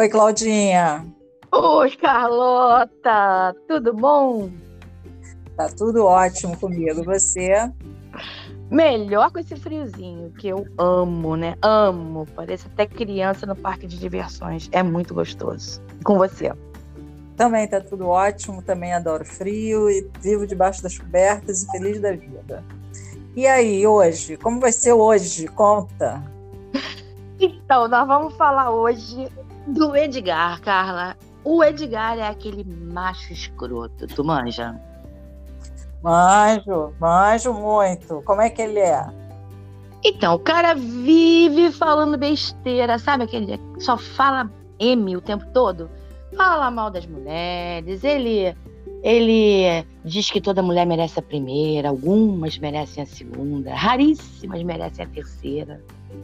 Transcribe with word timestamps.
Oi, 0.00 0.08
Claudinha. 0.08 1.06
Oi, 1.52 1.90
Carlota. 1.90 3.54
Tudo 3.68 3.92
bom? 3.92 4.48
Tá 5.54 5.68
tudo 5.76 6.06
ótimo 6.06 6.56
comigo. 6.56 7.04
Você? 7.04 7.70
Melhor 8.70 9.30
com 9.30 9.40
esse 9.40 9.54
friozinho, 9.56 10.32
que 10.38 10.48
eu 10.48 10.66
amo, 10.78 11.36
né? 11.36 11.54
Amo. 11.60 12.26
Parece 12.34 12.66
até 12.66 12.86
criança 12.86 13.44
no 13.44 13.54
parque 13.54 13.86
de 13.86 13.98
diversões. 13.98 14.70
É 14.72 14.82
muito 14.82 15.12
gostoso. 15.12 15.82
Com 16.02 16.16
você? 16.16 16.50
Também 17.36 17.68
tá 17.68 17.78
tudo 17.78 18.08
ótimo. 18.08 18.62
Também 18.62 18.94
adoro 18.94 19.26
frio 19.26 19.90
e 19.90 20.08
vivo 20.22 20.46
debaixo 20.46 20.82
das 20.82 20.96
cobertas 20.96 21.62
e 21.62 21.70
feliz 21.72 22.00
da 22.00 22.12
vida. 22.12 22.64
E 23.36 23.46
aí, 23.46 23.86
hoje? 23.86 24.38
Como 24.38 24.60
vai 24.60 24.72
ser 24.72 24.94
hoje? 24.94 25.46
Conta. 25.46 26.24
Então, 27.42 27.88
nós 27.88 28.06
vamos 28.06 28.36
falar 28.36 28.70
hoje 28.70 29.26
do 29.72 29.96
Edgar, 29.96 30.60
Carla. 30.60 31.16
O 31.44 31.64
Edgar 31.64 32.18
é 32.18 32.28
aquele 32.28 32.64
macho 32.64 33.32
escroto, 33.32 34.06
tu 34.06 34.24
manja? 34.24 34.78
Manjo, 36.02 36.92
manjo 36.98 37.52
muito. 37.52 38.22
Como 38.24 38.40
é 38.40 38.50
que 38.50 38.62
ele 38.62 38.78
é? 38.78 39.06
Então, 40.04 40.34
o 40.34 40.38
cara 40.38 40.74
vive 40.74 41.70
falando 41.72 42.16
besteira, 42.16 42.98
sabe 42.98 43.24
aquele 43.24 43.60
só 43.78 43.98
fala 43.98 44.50
M 44.78 45.16
o 45.16 45.20
tempo 45.20 45.44
todo? 45.52 45.90
Fala 46.36 46.70
mal 46.70 46.90
das 46.90 47.06
mulheres, 47.06 48.02
ele 48.02 48.54
ele 49.02 49.84
diz 50.04 50.30
que 50.30 50.40
toda 50.40 50.62
mulher 50.62 50.86
merece 50.86 51.18
a 51.18 51.22
primeira, 51.22 51.88
algumas 51.88 52.58
merecem 52.58 53.02
a 53.02 53.06
segunda, 53.06 53.74
raríssimas 53.74 54.62
merecem 54.62 55.04
a 55.04 55.08
terceira. 55.08 55.82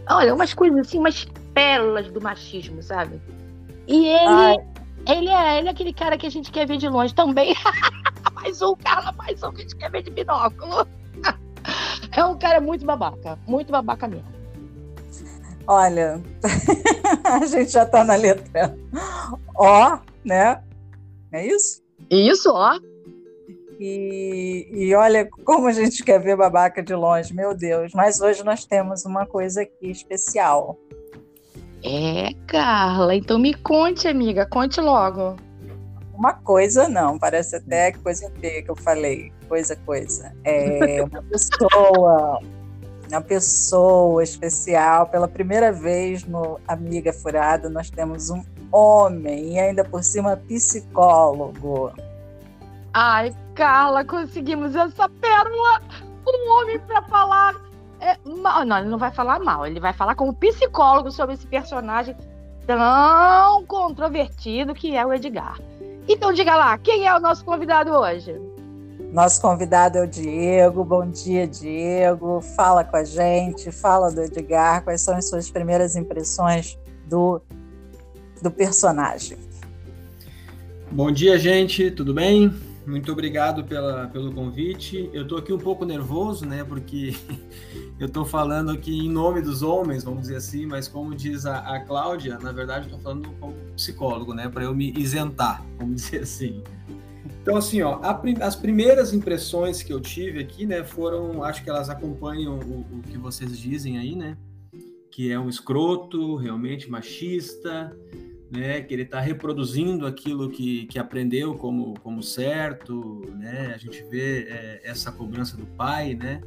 Olha, 0.08 0.34
umas 0.34 0.52
coisas 0.52 0.80
assim, 0.80 0.98
umas 0.98 1.26
pérolas 1.56 2.12
do 2.12 2.20
machismo, 2.20 2.82
sabe? 2.82 3.18
E 3.88 4.06
ele, 4.06 4.62
ele 5.08 5.30
é, 5.30 5.58
ele 5.58 5.68
é 5.68 5.70
aquele 5.70 5.94
cara 5.94 6.18
que 6.18 6.26
a 6.26 6.30
gente 6.30 6.52
quer 6.52 6.66
ver 6.66 6.76
de 6.76 6.86
longe 6.86 7.14
também. 7.14 7.54
mais 8.34 8.60
um, 8.60 8.76
Carla, 8.76 9.10
mais 9.12 9.42
um 9.42 9.50
que 9.52 9.60
a 9.60 9.62
gente 9.62 9.76
quer 9.76 9.90
ver 9.90 10.02
de 10.02 10.10
binóculo. 10.10 10.86
é 12.14 12.24
um 12.26 12.38
cara 12.38 12.60
muito 12.60 12.84
babaca, 12.84 13.38
muito 13.46 13.72
babaca 13.72 14.06
mesmo. 14.06 14.36
Olha, 15.66 16.22
a 17.24 17.46
gente 17.46 17.72
já 17.72 17.86
tá 17.86 18.04
na 18.04 18.16
letra 18.16 18.76
Ó, 19.56 19.98
né? 20.22 20.62
É 21.32 21.46
isso? 21.46 21.82
Isso, 22.10 22.52
ó. 22.52 22.78
E, 23.80 24.68
e 24.70 24.94
olha 24.94 25.26
como 25.44 25.68
a 25.68 25.72
gente 25.72 26.04
quer 26.04 26.20
ver 26.20 26.36
babaca 26.36 26.82
de 26.82 26.94
longe, 26.94 27.34
meu 27.34 27.56
Deus. 27.56 27.92
Mas 27.94 28.20
hoje 28.20 28.44
nós 28.44 28.66
temos 28.66 29.06
uma 29.06 29.26
coisa 29.26 29.62
aqui 29.62 29.90
especial. 29.90 30.78
É, 31.88 32.34
Carla, 32.48 33.14
então 33.14 33.38
me 33.38 33.54
conte, 33.54 34.08
amiga, 34.08 34.44
conte 34.44 34.80
logo. 34.80 35.36
Uma 36.12 36.32
coisa 36.32 36.88
não, 36.88 37.16
parece 37.16 37.54
até 37.56 37.92
coisa 37.92 38.28
feia 38.40 38.60
que 38.60 38.68
eu 38.68 38.74
falei. 38.74 39.32
Coisa, 39.48 39.76
coisa. 39.76 40.34
É 40.42 41.00
uma 41.04 41.22
pessoa, 41.30 42.40
uma 43.08 43.20
pessoa 43.20 44.24
especial. 44.24 45.06
Pela 45.06 45.28
primeira 45.28 45.70
vez 45.70 46.24
no 46.24 46.58
Amiga 46.66 47.12
Furada, 47.12 47.68
nós 47.68 47.88
temos 47.88 48.30
um 48.30 48.42
homem 48.72 49.52
e 49.52 49.60
ainda 49.60 49.84
por 49.84 50.02
cima 50.02 50.36
psicólogo. 50.36 51.92
Ai, 52.92 53.32
Carla, 53.54 54.04
conseguimos 54.04 54.74
essa 54.74 55.08
pérola. 55.08 55.82
Um 56.26 56.50
homem 56.50 56.80
para 56.80 57.02
falar 57.02 57.65
é, 58.00 58.16
mal. 58.24 58.64
Não, 58.64 58.78
ele 58.78 58.88
não 58.88 58.98
vai 58.98 59.10
falar 59.10 59.38
mal. 59.40 59.66
Ele 59.66 59.80
vai 59.80 59.92
falar 59.92 60.14
como 60.14 60.34
psicólogo 60.34 61.10
sobre 61.10 61.34
esse 61.34 61.46
personagem 61.46 62.16
tão 62.66 63.64
controvertido 63.64 64.74
que 64.74 64.96
é 64.96 65.04
o 65.04 65.12
Edgar. 65.12 65.58
Então 66.08 66.32
diga 66.32 66.56
lá, 66.56 66.78
quem 66.78 67.06
é 67.06 67.14
o 67.14 67.20
nosso 67.20 67.44
convidado 67.44 67.90
hoje? 67.92 68.34
Nosso 69.12 69.40
convidado 69.40 69.98
é 69.98 70.02
o 70.02 70.06
Diego. 70.06 70.84
Bom 70.84 71.08
dia, 71.08 71.46
Diego. 71.46 72.40
Fala 72.40 72.84
com 72.84 72.96
a 72.96 73.04
gente, 73.04 73.72
fala 73.72 74.10
do 74.10 74.22
Edgar. 74.22 74.84
Quais 74.84 75.00
são 75.00 75.16
as 75.16 75.28
suas 75.28 75.50
primeiras 75.50 75.96
impressões 75.96 76.78
do, 77.06 77.40
do 78.42 78.50
personagem? 78.50 79.38
Bom 80.90 81.10
dia, 81.10 81.38
gente. 81.38 81.90
Tudo 81.90 82.12
bem? 82.12 82.52
Muito 82.86 83.10
obrigado 83.10 83.64
pela, 83.64 84.06
pelo 84.06 84.32
convite. 84.32 85.10
Eu 85.12 85.24
estou 85.24 85.38
aqui 85.38 85.52
um 85.52 85.58
pouco 85.58 85.84
nervoso, 85.84 86.46
né? 86.46 86.62
Porque 86.62 87.16
eu 87.98 88.06
estou 88.06 88.24
falando 88.24 88.70
aqui 88.70 88.96
em 88.96 89.08
nome 89.08 89.42
dos 89.42 89.60
homens, 89.60 90.04
vamos 90.04 90.22
dizer 90.22 90.36
assim, 90.36 90.66
mas 90.66 90.86
como 90.86 91.12
diz 91.12 91.46
a, 91.46 91.58
a 91.58 91.80
Cláudia, 91.80 92.38
na 92.38 92.52
verdade 92.52 92.86
estou 92.86 93.00
falando 93.00 93.28
como 93.40 93.54
psicólogo, 93.74 94.32
né? 94.32 94.48
Para 94.48 94.64
eu 94.64 94.74
me 94.74 94.92
isentar, 94.96 95.66
vamos 95.76 95.96
dizer 96.00 96.22
assim. 96.22 96.62
Então, 97.42 97.56
assim, 97.56 97.82
ó, 97.82 98.00
a, 98.02 98.22
as 98.40 98.54
primeiras 98.54 99.12
impressões 99.12 99.82
que 99.82 99.92
eu 99.92 100.00
tive 100.00 100.38
aqui, 100.38 100.64
né, 100.64 100.84
foram, 100.84 101.42
acho 101.42 101.64
que 101.64 101.70
elas 101.70 101.90
acompanham 101.90 102.58
o, 102.58 102.98
o 102.98 103.02
que 103.02 103.18
vocês 103.18 103.58
dizem 103.58 103.98
aí, 103.98 104.14
né? 104.14 104.36
Que 105.10 105.32
é 105.32 105.38
um 105.38 105.48
escroto, 105.48 106.36
realmente 106.36 106.88
machista, 106.88 107.96
né, 108.50 108.80
que 108.80 108.94
ele 108.94 109.02
está 109.02 109.20
reproduzindo 109.20 110.06
aquilo 110.06 110.50
que, 110.50 110.86
que 110.86 110.98
aprendeu 110.98 111.54
como, 111.54 111.94
como 112.00 112.22
certo, 112.22 113.22
né, 113.36 113.72
a 113.74 113.78
gente 113.78 114.02
vê 114.04 114.46
é, 114.48 114.80
essa 114.84 115.10
cobrança 115.10 115.56
do 115.56 115.66
pai, 115.66 116.14
né, 116.14 116.40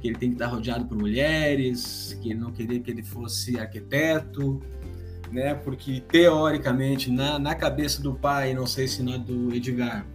que 0.00 0.08
ele 0.08 0.16
tem 0.16 0.30
que 0.30 0.34
estar 0.34 0.46
rodeado 0.46 0.84
por 0.86 0.98
mulheres, 0.98 2.18
que 2.20 2.30
ele 2.30 2.40
não 2.40 2.52
queria 2.52 2.80
que 2.80 2.90
ele 2.90 3.02
fosse 3.02 3.58
arquiteto, 3.58 4.60
né, 5.30 5.54
porque 5.54 6.02
teoricamente 6.08 7.10
na, 7.10 7.38
na 7.38 7.54
cabeça 7.54 8.02
do 8.02 8.14
pai, 8.14 8.52
não 8.52 8.66
sei 8.66 8.88
se 8.88 9.02
na 9.02 9.16
do 9.16 9.54
Edgar, 9.54 10.06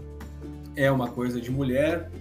é 0.75 0.91
uma 0.91 1.09
coisa 1.09 1.39
de 1.39 1.49
mulher, 1.49 2.11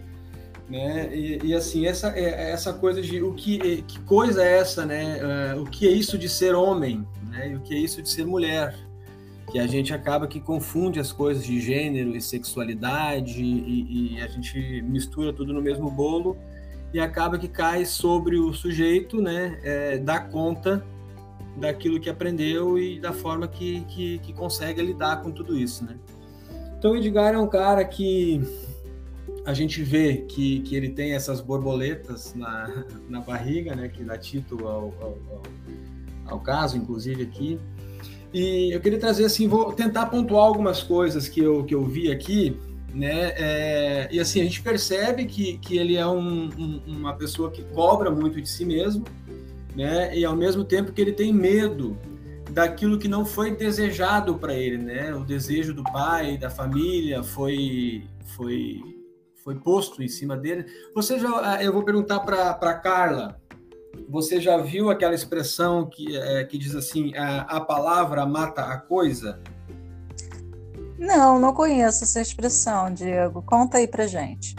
né, 0.69 1.15
e, 1.15 1.41
e 1.47 1.55
assim, 1.55 1.87
essa, 1.87 2.17
é, 2.17 2.53
essa 2.53 2.73
coisa 2.73 3.03
de 3.03 3.21
o 3.21 3.35
que, 3.35 3.83
que 3.83 3.99
coisa 4.01 4.45
é 4.45 4.59
essa, 4.59 4.87
né, 4.87 5.19
uh, 5.57 5.63
o 5.63 5.65
que 5.65 5.89
é 5.89 5.91
isso 5.91 6.17
de 6.17 6.29
ser 6.29 6.55
homem, 6.55 7.05
né, 7.31 7.51
e 7.51 7.57
o 7.57 7.61
que 7.61 7.75
é 7.75 7.79
isso 7.79 8.01
de 8.01 8.09
ser 8.09 8.25
mulher, 8.25 8.88
que 9.51 9.59
a 9.59 9.67
gente 9.67 9.95
acaba 9.95 10.27
que 10.27 10.41
confunde 10.41 11.01
as 11.01 11.13
coisas 11.13 11.45
de 11.45 11.61
gênero 11.61 12.15
e 12.15 12.21
sexualidade 12.21 13.43
e, 13.43 14.15
e, 14.15 14.21
a 14.21 14.29
gente 14.29 14.83
mistura 14.83 15.33
tudo 15.33 15.53
no 15.53 15.63
mesmo 15.63 15.91
bolo 15.91 16.37
e 16.93 17.01
acaba 17.01 17.39
que 17.39 17.49
cai 17.49 17.85
sobre 17.85 18.39
o 18.39 18.53
sujeito, 18.53 19.21
né, 19.21 19.59
é, 19.63 19.99
dar 19.99 20.29
conta 20.29 20.85
daquilo 21.57 21.99
que 21.99 22.09
aprendeu 22.09 22.79
e 22.79 23.01
da 23.01 23.13
forma 23.13 23.49
que, 23.49 23.83
que, 23.87 24.19
que, 24.19 24.33
consegue 24.33 24.81
lidar 24.81 25.23
com 25.23 25.31
tudo 25.31 25.57
isso, 25.57 25.85
né. 25.85 25.97
Então 26.79 26.93
o 26.93 26.97
Edgar 26.97 27.35
é 27.35 27.39
um 27.39 27.49
cara 27.49 27.85
que 27.85 28.41
a 29.45 29.53
gente 29.53 29.83
vê 29.83 30.19
que, 30.29 30.61
que 30.61 30.77
ele 30.77 30.91
tem 30.91 31.15
essas 31.15 31.41
borboletas 31.41 32.35
na, 32.35 32.85
na 33.09 33.21
barriga, 33.21 33.75
né, 33.75 33.89
que 33.89 34.05
dá 34.05 34.17
título 34.17 34.69
ao, 34.69 34.95
ao, 35.01 35.19
ao, 35.31 35.43
ao 36.27 36.41
caso, 36.41 36.77
inclusive 36.77 37.23
aqui, 37.23 37.59
e 38.33 38.75
eu 38.75 38.81
queria 38.81 38.99
trazer 38.99 39.25
assim, 39.25 39.49
vou 39.49 39.73
tentar 39.73 40.07
pontuar 40.07 40.45
algumas 40.45 40.83
coisas 40.83 41.29
que 41.29 41.41
eu, 41.41 41.65
que 41.65 41.75
eu 41.75 41.85
vi 41.85 42.11
aqui, 42.11 42.57
né? 42.93 43.33
É, 43.37 44.09
e 44.11 44.21
assim, 44.21 44.41
a 44.41 44.45
gente 44.45 44.63
percebe 44.63 45.25
que, 45.25 45.59
que 45.59 45.79
ele 45.79 45.97
é 45.97 46.07
um, 46.07 46.51
um, 46.59 46.83
uma 46.87 47.15
pessoa 47.15 47.51
que 47.51 47.63
cobra 47.75 48.11
muito 48.11 48.41
de 48.41 48.49
si 48.49 48.65
mesmo, 48.65 49.05
né? 49.75 50.17
E 50.17 50.25
ao 50.25 50.37
mesmo 50.37 50.65
tempo 50.65 50.93
que 50.93 51.01
ele 51.01 51.13
tem 51.13 51.33
medo 51.33 51.97
daquilo 52.51 52.99
que 52.99 53.09
não 53.09 53.25
foi 53.25 53.55
desejado 53.55 54.35
para 54.35 54.55
ele, 54.55 54.79
né? 54.79 55.15
O 55.15 55.25
desejo 55.25 55.73
do 55.73 55.85
pai, 55.85 56.37
da 56.37 56.51
família 56.51 57.23
foi 57.23 58.05
foi 58.37 58.81
foi 59.43 59.55
posto 59.55 60.03
em 60.03 60.09
cima 60.09 60.37
dele. 60.37 60.67
Você 60.95 61.19
já 61.19 61.63
eu 61.63 61.73
vou 61.73 61.83
perguntar 61.83 62.21
para 62.21 62.75
Carla, 62.75 63.41
você 64.09 64.41
já 64.41 64.57
viu 64.57 64.91
aquela 64.91 65.15
expressão 65.15 65.87
que, 65.87 66.17
é, 66.17 66.45
que 66.45 66.57
diz 66.57 66.75
assim: 66.75 67.15
a, 67.15 67.41
a 67.43 67.61
palavra 67.61 68.25
mata 68.25 68.63
a 68.63 68.79
coisa? 68.79 69.41
Não, 70.99 71.39
não 71.39 71.53
conheço 71.53 72.05
essa 72.05 72.21
expressão, 72.21 72.93
Diego. 72.93 73.43
Conta 73.43 73.79
aí 73.79 73.87
pra 73.87 74.07
gente. 74.07 74.57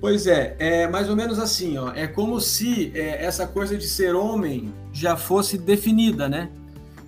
Pois 0.00 0.26
é, 0.26 0.56
é 0.58 0.88
mais 0.88 1.08
ou 1.08 1.14
menos 1.14 1.38
assim, 1.38 1.78
ó. 1.78 1.92
É 1.94 2.06
como 2.06 2.40
se 2.40 2.92
é, 2.94 3.24
essa 3.24 3.46
coisa 3.46 3.78
de 3.78 3.88
ser 3.88 4.14
homem 4.14 4.74
já 4.92 5.16
fosse 5.16 5.56
definida, 5.56 6.28
né? 6.28 6.50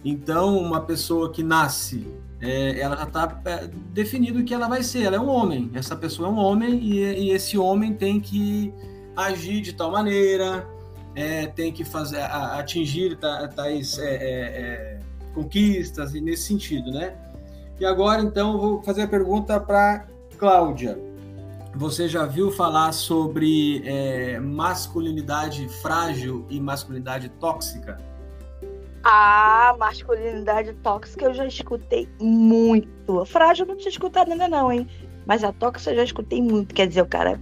Então, 0.04 0.56
uma 0.56 0.80
pessoa 0.80 1.32
que 1.32 1.42
nasce, 1.42 2.06
é, 2.40 2.78
ela 2.78 2.96
já 2.96 3.02
está 3.04 3.40
é, 3.46 3.68
definido 3.92 4.38
o 4.38 4.44
que 4.44 4.54
ela 4.54 4.68
vai 4.68 4.82
ser. 4.82 5.02
Ela 5.02 5.16
é 5.16 5.20
um 5.20 5.28
homem. 5.28 5.70
Essa 5.74 5.96
pessoa 5.96 6.28
é 6.28 6.30
um 6.30 6.38
homem 6.38 6.78
e, 6.78 7.00
e 7.00 7.30
esse 7.32 7.58
homem 7.58 7.92
tem 7.92 8.20
que 8.20 8.72
agir 9.16 9.60
de 9.60 9.72
tal 9.72 9.90
maneira, 9.90 10.66
é, 11.14 11.46
tem 11.46 11.72
que 11.72 11.84
fazer 11.84 12.20
a, 12.20 12.58
atingir 12.58 13.16
tais 13.54 13.98
é, 13.98 14.04
é, 14.04 14.18
é, 14.18 15.00
conquistas 15.34 16.14
e 16.14 16.20
nesse 16.20 16.44
sentido, 16.44 16.90
né? 16.90 17.16
E 17.78 17.84
agora 17.84 18.22
então 18.22 18.58
vou 18.58 18.82
fazer 18.82 19.02
a 19.02 19.08
pergunta 19.08 19.58
para 19.60 20.06
Cláudia. 20.38 20.98
Você 21.76 22.08
já 22.08 22.24
viu 22.24 22.52
falar 22.52 22.92
sobre 22.92 23.82
é, 23.84 24.38
masculinidade 24.38 25.68
frágil 25.82 26.46
e 26.48 26.60
masculinidade 26.60 27.28
tóxica? 27.40 27.98
A 29.02 29.74
masculinidade 29.78 30.72
tóxica 30.74 31.26
eu 31.26 31.34
já 31.34 31.46
escutei 31.46 32.08
muito. 32.20 33.24
Frágil 33.26 33.66
não 33.66 33.76
tinha 33.76 33.90
escutado 33.90 34.30
ainda 34.30 34.48
não, 34.48 34.72
hein? 34.72 34.88
Mas 35.26 35.42
a 35.42 35.52
tóxica 35.52 35.90
eu 35.90 35.96
já 35.96 36.04
escutei 36.04 36.40
muito. 36.40 36.74
Quer 36.74 36.86
dizer, 36.86 37.02
o 37.02 37.06
cara, 37.06 37.40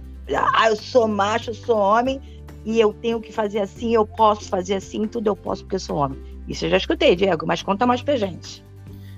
ah, 0.55 0.69
eu 0.69 0.75
sou 0.75 1.07
macho, 1.07 1.51
eu 1.51 1.53
sou 1.53 1.77
homem 1.77 2.19
e 2.65 2.79
eu 2.79 2.93
tenho 2.93 3.19
que 3.19 3.31
fazer 3.31 3.59
assim, 3.59 3.93
eu 3.93 4.05
posso 4.05 4.49
fazer 4.49 4.75
assim, 4.75 5.07
tudo 5.07 5.27
eu 5.27 5.35
posso 5.35 5.63
porque 5.63 5.75
eu 5.75 5.79
sou 5.79 5.97
homem. 5.97 6.19
Isso 6.47 6.65
eu 6.65 6.69
já 6.69 6.77
escutei, 6.77 7.15
Diego, 7.15 7.45
mas 7.45 7.61
conta 7.61 7.85
mais 7.85 8.01
pra 8.01 8.15
gente. 8.17 8.63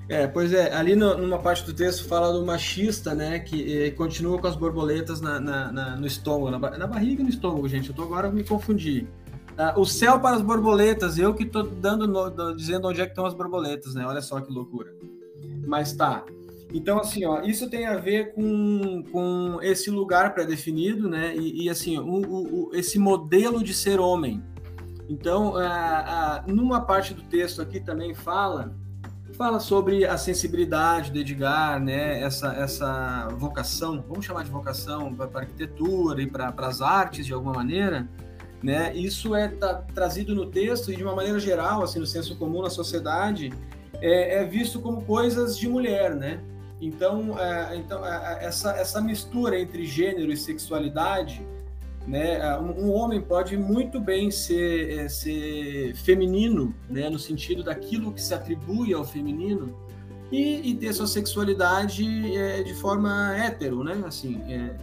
É, 0.08 0.26
pois 0.26 0.52
é, 0.52 0.72
ali 0.72 0.94
no, 0.94 1.16
numa 1.16 1.38
parte 1.38 1.64
do 1.64 1.72
texto 1.72 2.06
fala 2.06 2.32
do 2.32 2.44
machista, 2.46 3.12
né, 3.12 3.40
que 3.40 3.86
eh, 3.86 3.90
continua 3.90 4.38
com 4.38 4.46
as 4.46 4.54
borboletas 4.54 5.20
na, 5.20 5.40
na, 5.40 5.72
na 5.72 5.96
no 5.96 6.06
estômago, 6.06 6.48
na, 6.48 6.78
na, 6.78 6.86
barriga 6.86 7.22
e 7.22 7.24
no 7.24 7.30
estômago, 7.30 7.66
gente, 7.68 7.88
eu 7.88 7.94
tô 7.94 8.02
agora 8.02 8.30
me 8.30 8.44
confundi. 8.44 9.08
Ah, 9.58 9.74
o 9.76 9.84
céu 9.84 10.20
para 10.20 10.36
as 10.36 10.42
borboletas, 10.42 11.18
eu 11.18 11.34
que 11.34 11.44
tô 11.44 11.62
dando, 11.64 12.06
no, 12.06 12.54
dizendo 12.54 12.86
onde 12.86 13.00
é 13.00 13.04
que 13.04 13.10
estão 13.10 13.26
as 13.26 13.34
borboletas, 13.34 13.94
né, 13.96 14.06
olha 14.06 14.22
só 14.22 14.40
que 14.40 14.52
loucura. 14.52 14.94
Mas 15.66 15.92
tá, 15.92 16.24
então 16.72 16.98
assim, 16.98 17.24
ó, 17.24 17.42
isso 17.42 17.70
tem 17.70 17.86
a 17.86 17.96
ver 17.96 18.34
com, 18.34 19.04
com 19.10 19.58
esse 19.62 19.90
lugar 19.90 20.34
pré-definido, 20.34 21.08
né, 21.08 21.34
e, 21.36 21.64
e 21.64 21.70
assim, 21.70 21.98
o, 21.98 22.68
o, 22.68 22.70
esse 22.74 22.98
modelo 22.98 23.62
de 23.62 23.72
ser 23.72 24.00
homem. 24.00 24.42
Então, 25.08 25.56
ah, 25.56 26.42
ah, 26.44 26.44
numa 26.50 26.80
parte 26.80 27.14
do 27.14 27.22
texto 27.22 27.62
aqui 27.62 27.78
também 27.78 28.12
fala 28.12 28.74
fala 29.36 29.60
sobre 29.60 30.04
a 30.06 30.16
sensibilidade 30.16 31.12
do 31.12 31.18
Edgar, 31.18 31.78
né? 31.78 32.22
Essa, 32.22 32.54
essa 32.54 33.28
vocação, 33.36 34.02
vamos 34.08 34.24
chamar 34.24 34.44
de 34.44 34.50
vocação 34.50 35.14
para 35.14 35.28
a 35.34 35.38
arquitetura 35.40 36.22
e 36.22 36.26
para 36.26 36.54
as 36.58 36.80
artes 36.80 37.26
de 37.26 37.34
alguma 37.34 37.52
maneira, 37.52 38.08
né? 38.62 38.96
Isso 38.96 39.34
é 39.34 39.48
tá, 39.48 39.74
trazido 39.94 40.34
no 40.34 40.46
texto 40.46 40.90
e 40.90 40.96
de 40.96 41.02
uma 41.02 41.14
maneira 41.14 41.38
geral, 41.38 41.82
assim, 41.82 41.98
no 41.98 42.06
senso 42.06 42.36
comum 42.36 42.62
na 42.62 42.70
sociedade, 42.70 43.52
é, 44.00 44.40
é 44.40 44.44
visto 44.44 44.80
como 44.80 45.04
coisas 45.04 45.58
de 45.58 45.68
mulher, 45.68 46.14
né? 46.14 46.40
Então, 46.80 47.38
é, 47.38 47.76
então 47.76 48.04
é, 48.06 48.44
essa, 48.44 48.72
essa 48.72 49.00
mistura 49.00 49.58
entre 49.58 49.86
gênero 49.86 50.30
e 50.30 50.36
sexualidade 50.36 51.44
né? 52.06 52.40
Ah, 52.40 52.60
um, 52.60 52.90
homem 52.92 53.20
pode 53.20 53.56
muito 53.56 53.98
bem 53.98 54.30
ser, 54.30 54.98
é, 54.98 55.08
ser 55.08 55.94
feminino, 55.96 56.74
né? 56.88 57.10
no 57.10 57.18
sentido 57.18 57.64
daquilo 57.64 58.12
que 58.12 58.22
se 58.22 58.32
atribui 58.32 58.94
ao 58.94 59.04
feminino, 59.04 59.76
e, 60.30 60.70
e 60.70 60.74
ter 60.74 60.92
sua 60.92 61.06
sexualidade 61.06 62.04
é, 62.36 62.62
de 62.62 62.74
forma 62.74 63.36
hétero, 63.36 63.84
né? 63.84 64.02
Assim, 64.04 64.42
é, 64.48 64.76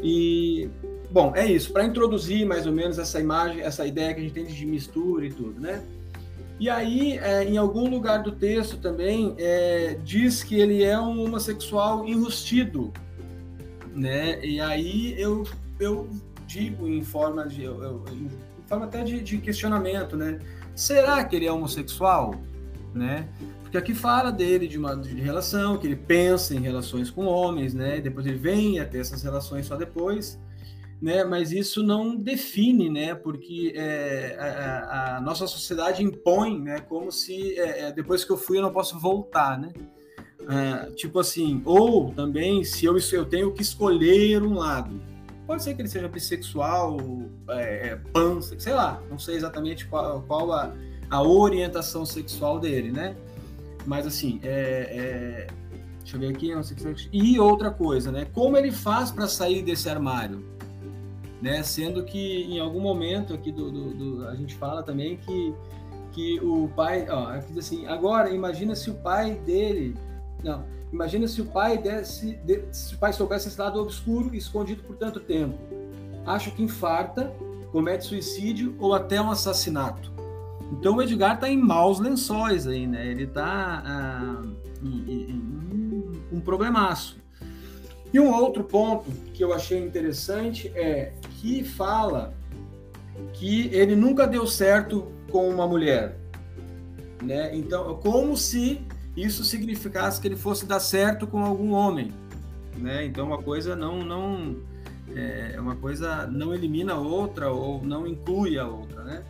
e 0.00 0.68
bom, 1.10 1.32
é 1.36 1.46
isso. 1.46 1.72
Para 1.72 1.84
introduzir 1.84 2.44
mais 2.44 2.66
ou 2.66 2.72
menos 2.72 2.98
essa 2.98 3.20
imagem, 3.20 3.60
essa 3.60 3.86
ideia 3.86 4.12
que 4.12 4.20
a 4.20 4.22
gente 4.24 4.32
tem 4.32 4.44
de 4.44 4.66
mistura 4.66 5.24
e 5.24 5.32
tudo, 5.32 5.60
né? 5.60 5.82
E 6.62 6.70
aí, 6.70 7.18
é, 7.18 7.42
em 7.42 7.56
algum 7.56 7.90
lugar 7.90 8.22
do 8.22 8.30
texto 8.30 8.78
também 8.78 9.34
é, 9.36 9.98
diz 10.04 10.44
que 10.44 10.60
ele 10.60 10.84
é 10.84 10.96
um 10.96 11.24
homossexual 11.24 12.06
enrustido, 12.06 12.92
né? 13.92 14.38
E 14.46 14.60
aí 14.60 15.20
eu 15.20 15.44
eu 15.80 16.08
digo 16.46 16.86
em 16.86 17.02
forma 17.02 17.48
de 17.48 17.64
eu, 17.64 17.82
eu, 17.82 18.04
em 18.12 18.30
forma 18.68 18.84
até 18.84 19.02
de, 19.02 19.20
de, 19.20 19.38
questionamento, 19.38 20.16
né? 20.16 20.38
Será 20.72 21.24
que 21.24 21.34
ele 21.34 21.46
é 21.46 21.52
homossexual, 21.52 22.40
né? 22.94 23.26
Porque 23.62 23.76
aqui 23.76 23.92
fala 23.92 24.30
dele 24.30 24.68
de 24.68 24.78
uma 24.78 24.94
de 24.94 25.20
relação, 25.20 25.76
que 25.76 25.88
ele 25.88 25.96
pensa 25.96 26.54
em 26.54 26.60
relações 26.60 27.10
com 27.10 27.24
homens, 27.24 27.74
né? 27.74 28.00
Depois 28.00 28.24
ele 28.24 28.38
vem 28.38 28.78
a 28.78 28.84
ter 28.84 28.98
essas 28.98 29.24
relações 29.24 29.66
só 29.66 29.74
depois, 29.74 30.38
né? 31.02 31.24
Mas 31.24 31.50
isso 31.50 31.82
não 31.82 32.16
define, 32.16 32.88
né? 32.88 33.14
Porque 33.14 33.72
é, 33.74 34.36
a, 34.38 35.16
a, 35.16 35.20
nossa 35.20 35.46
sociedade 35.48 36.02
impõe, 36.02 36.60
né? 36.60 36.80
Como 36.80 37.10
se 37.10 37.58
é, 37.58 37.88
é, 37.88 37.92
depois 37.92 38.24
que 38.24 38.30
eu 38.30 38.36
fui 38.36 38.58
eu 38.58 38.62
não 38.62 38.72
posso 38.72 38.98
voltar, 38.98 39.58
né? 39.58 39.72
É, 40.48 40.90
tipo 40.92 41.18
assim, 41.18 41.60
ou 41.64 42.12
também 42.12 42.64
se 42.64 42.84
eu, 42.84 42.96
eu 43.12 43.24
tenho 43.24 43.52
que 43.52 43.62
escolher 43.62 44.42
um 44.42 44.54
lado, 44.54 45.00
Pode 45.46 45.64
ser 45.64 45.74
que 45.74 45.82
ele 45.82 45.88
seja 45.88 46.08
bissexual, 46.08 46.96
é, 47.50 47.88
é 47.88 47.96
pan, 48.12 48.40
sei 48.40 48.72
lá, 48.72 49.02
não 49.10 49.18
sei 49.18 49.36
exatamente 49.36 49.86
qual, 49.86 50.22
qual 50.22 50.52
a, 50.52 50.72
a 51.10 51.22
orientação 51.22 52.06
sexual 52.06 52.60
dele, 52.60 52.92
né? 52.92 53.16
Mas 53.84 54.06
assim, 54.06 54.40
é, 54.42 54.48
é, 54.48 55.46
deixa 55.98 56.16
eu 56.16 56.20
ver 56.20 56.28
aqui, 56.28 56.52
que 56.74 57.08
e 57.12 57.40
outra 57.40 57.70
coisa, 57.70 58.12
né? 58.12 58.26
Como 58.32 58.56
ele 58.56 58.70
faz 58.70 59.10
para 59.10 59.26
sair 59.26 59.62
desse 59.62 59.90
armário, 59.90 60.44
né? 61.42 61.62
Sendo 61.62 62.04
que 62.04 62.44
em 62.44 62.58
algum 62.58 62.80
momento 62.80 63.34
aqui 63.34 63.52
do, 63.52 63.70
do, 63.70 63.94
do, 63.94 64.28
a 64.28 64.34
gente 64.34 64.54
fala 64.54 64.82
também 64.82 65.16
que 65.16 65.54
que 66.12 66.38
o 66.40 66.68
pai, 66.76 67.06
ó, 67.08 67.28
aqui 67.28 67.58
assim, 67.58 67.86
agora 67.86 68.28
imagina 68.28 68.74
se 68.74 68.90
o 68.90 68.94
pai 68.94 69.36
dele, 69.46 69.96
não, 70.44 70.62
Imagina 70.92 71.26
se 71.26 71.40
o 71.40 71.46
pai 71.46 71.78
desse, 71.78 72.38
se 72.70 72.94
o 72.94 72.98
pai 72.98 73.14
soubesse 73.14 73.48
esse 73.48 73.58
lado 73.58 73.80
obscuro 73.80 74.34
escondido 74.34 74.82
por 74.82 74.94
tanto 74.96 75.20
tempo. 75.20 75.58
Acho 76.26 76.50
que 76.50 76.62
infarta, 76.62 77.32
comete 77.72 78.04
suicídio 78.04 78.76
ou 78.78 78.92
até 78.92 79.20
um 79.20 79.30
assassinato. 79.30 80.12
Então 80.70 80.96
o 80.96 81.02
Edgar 81.02 81.36
está 81.36 81.48
em 81.48 81.56
maus 81.56 81.98
lençóis 81.98 82.66
aí, 82.66 82.86
né? 82.86 83.06
Ele 83.06 83.24
está 83.24 83.82
ah, 83.86 84.42
um 86.30 86.40
problemaço. 86.40 87.18
E 88.12 88.20
um 88.20 88.30
outro 88.30 88.62
ponto 88.62 89.10
que 89.32 89.42
eu 89.42 89.54
achei 89.54 89.82
interessante 89.82 90.70
é 90.74 91.14
que 91.42 91.64
fala 91.64 92.32
que 93.32 93.68
ele 93.74 93.96
nunca 93.96 94.28
deu 94.28 94.46
certo 94.46 95.10
com 95.28 95.50
uma 95.50 95.66
mulher, 95.66 96.16
né? 97.20 97.50
Então, 97.52 97.96
como 97.96 98.36
se 98.36 98.80
isso 99.16 99.42
significasse 99.42 100.20
que 100.20 100.28
ele 100.28 100.36
fosse 100.36 100.64
dar 100.64 100.78
certo 100.78 101.26
com 101.26 101.44
algum 101.44 101.72
homem, 101.72 102.12
né? 102.76 103.04
Então 103.04 103.26
uma 103.26 103.42
coisa 103.42 103.74
não 103.74 104.04
não 104.04 104.56
é, 105.16 105.58
uma 105.58 105.74
coisa 105.74 106.28
não 106.28 106.54
elimina 106.54 106.92
a 106.92 107.00
outra 107.00 107.50
ou 107.50 107.82
não 107.82 108.06
inclui 108.06 108.56
a 108.56 108.68
outra, 108.68 109.02
né? 109.02 109.24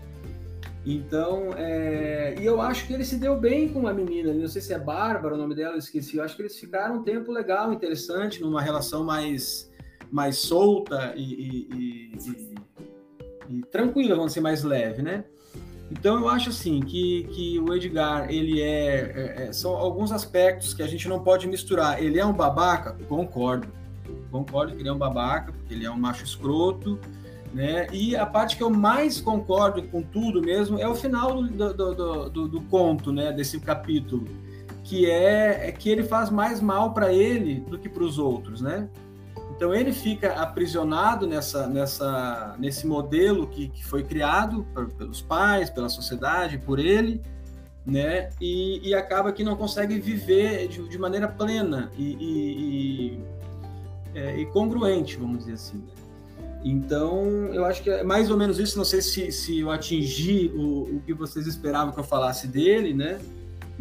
Então, 0.85 1.55
é, 1.57 2.35
e 2.39 2.45
eu 2.45 2.61
acho 2.61 2.87
que 2.87 2.93
ele 2.93 3.05
se 3.05 3.17
deu 3.17 3.41
bem 3.41 3.69
com 3.69 3.81
uma 3.81 3.95
menina, 3.95 4.35
não 4.35 4.49
sei 4.49 4.61
se 4.61 4.75
é 4.75 4.79
Bárbara 4.79 5.35
o 5.35 5.39
nome 5.39 5.55
dela, 5.55 5.77
eu 5.77 5.79
esqueci. 5.79 6.19
Eu 6.19 6.25
acho 6.25 6.37
que 6.37 6.43
eles 6.43 6.59
ficaram 6.59 6.97
um 6.97 7.03
tempo 7.03 7.33
legal, 7.33 7.73
interessante, 7.73 8.43
numa 8.43 8.61
relação 8.61 9.03
mais, 9.03 9.72
mais 10.13 10.37
solta 10.37 11.15
e, 11.17 11.23
e, 11.23 12.15
e, 13.49 13.57
e 13.57 13.63
tranquila, 13.63 14.15
vamos 14.15 14.33
dizer, 14.33 14.43
mais 14.43 14.63
leve, 14.63 15.01
né? 15.01 15.25
Então 15.91 16.19
eu 16.19 16.29
acho 16.29 16.51
assim 16.51 16.81
que, 16.81 17.25
que 17.25 17.59
o 17.59 17.75
Edgar 17.75 18.31
ele 18.31 18.63
é, 18.63 18.65
é, 18.67 19.45
é, 19.45 19.53
são 19.53 19.75
alguns 19.75 20.13
aspectos 20.13 20.75
que 20.75 20.83
a 20.83 20.87
gente 20.87 21.09
não 21.09 21.23
pode 21.23 21.47
misturar. 21.47 22.03
Ele 22.03 22.19
é 22.19 22.25
um 22.25 22.33
babaca, 22.33 22.97
concordo, 23.09 23.69
concordo 24.31 24.75
que 24.75 24.81
ele 24.81 24.89
é 24.89 24.93
um 24.93 24.99
babaca 24.99 25.53
porque 25.53 25.75
ele 25.75 25.85
é 25.85 25.91
um 25.91 25.99
macho 25.99 26.25
escroto, 26.25 26.99
né? 27.53 27.87
E 27.93 28.17
a 28.17 28.25
parte 28.25 28.57
que 28.57 28.63
eu 28.63 28.71
mais 28.71 29.21
concordo 29.21 29.83
com 29.85 30.03
tudo 30.03 30.41
mesmo 30.41 30.79
é 30.79 30.89
o 30.89 30.95
final 30.95 31.43
do, 31.43 31.73
do, 31.73 31.95
do, 31.95 32.31
do, 32.31 32.49
do 32.49 32.61
conto, 32.63 33.13
né? 33.13 33.31
Desse 33.33 33.61
capítulo, 33.61 34.27
que 34.85 35.11
é, 35.11 35.69
é 35.69 35.73
que 35.73 35.91
ele 35.91 36.03
faz 36.03 36.31
mais 36.31 36.61
mal 36.61 36.95
para 36.95 37.13
ele 37.13 37.61
do 37.61 37.79
que 37.79 37.89
para 37.89 38.03
os 38.03 38.19
outros, 38.19 38.63
né? 38.63 38.89
Então 39.63 39.73
ele 39.73 39.93
fica 39.93 40.33
aprisionado 40.33 41.25
nessa, 41.25 41.69
nessa, 41.69 42.57
nesse 42.59 42.85
modelo 42.85 43.47
que, 43.47 43.69
que 43.69 43.85
foi 43.85 44.03
criado 44.03 44.67
pelos 44.99 45.23
pais, 45.23 45.71
pela 45.71 45.89
sociedade, 45.89 46.59
por 46.59 46.81
ele, 46.81 47.23
né? 47.87 48.31
E, 48.41 48.89
e 48.89 48.93
acaba 48.93 49.33
que 49.33 49.45
não 49.45 49.55
consegue 49.55 50.01
viver 50.01 50.67
de, 50.67 50.89
de 50.89 50.99
maneira 50.99 51.29
plena 51.29 51.93
e, 51.97 52.17
e, 52.21 53.21
é, 54.19 54.41
e, 54.41 54.47
congruente, 54.47 55.17
vamos 55.17 55.39
dizer 55.39 55.53
assim. 55.53 55.77
Né? 55.77 55.93
Então, 56.65 57.25
eu 57.55 57.65
acho 57.65 57.85
que 57.85 57.91
é 57.91 58.03
mais 58.03 58.33
ou 58.33 58.37
menos 58.37 58.59
isso. 58.59 58.77
Não 58.77 58.85
sei 58.85 59.01
se, 59.01 59.31
se 59.31 59.61
eu 59.61 59.71
atingi 59.71 60.51
o, 60.57 60.97
o 60.97 61.03
que 61.07 61.15
vocês 61.15 61.47
esperavam 61.47 61.93
que 61.95 62.01
eu 62.01 62.05
falasse 62.05 62.49
dele, 62.49 62.93
né? 62.93 63.21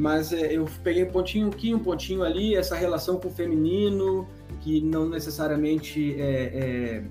Mas 0.01 0.33
é, 0.33 0.57
eu 0.57 0.65
peguei 0.83 1.03
um 1.03 1.11
pontinho 1.11 1.47
aqui, 1.49 1.75
um 1.75 1.77
pontinho 1.77 2.23
ali, 2.23 2.55
essa 2.55 2.75
relação 2.75 3.19
com 3.19 3.27
o 3.27 3.31
feminino, 3.31 4.27
que 4.61 4.81
não 4.81 5.07
necessariamente 5.07 6.19
é, 6.19 6.23
é, 6.23 7.03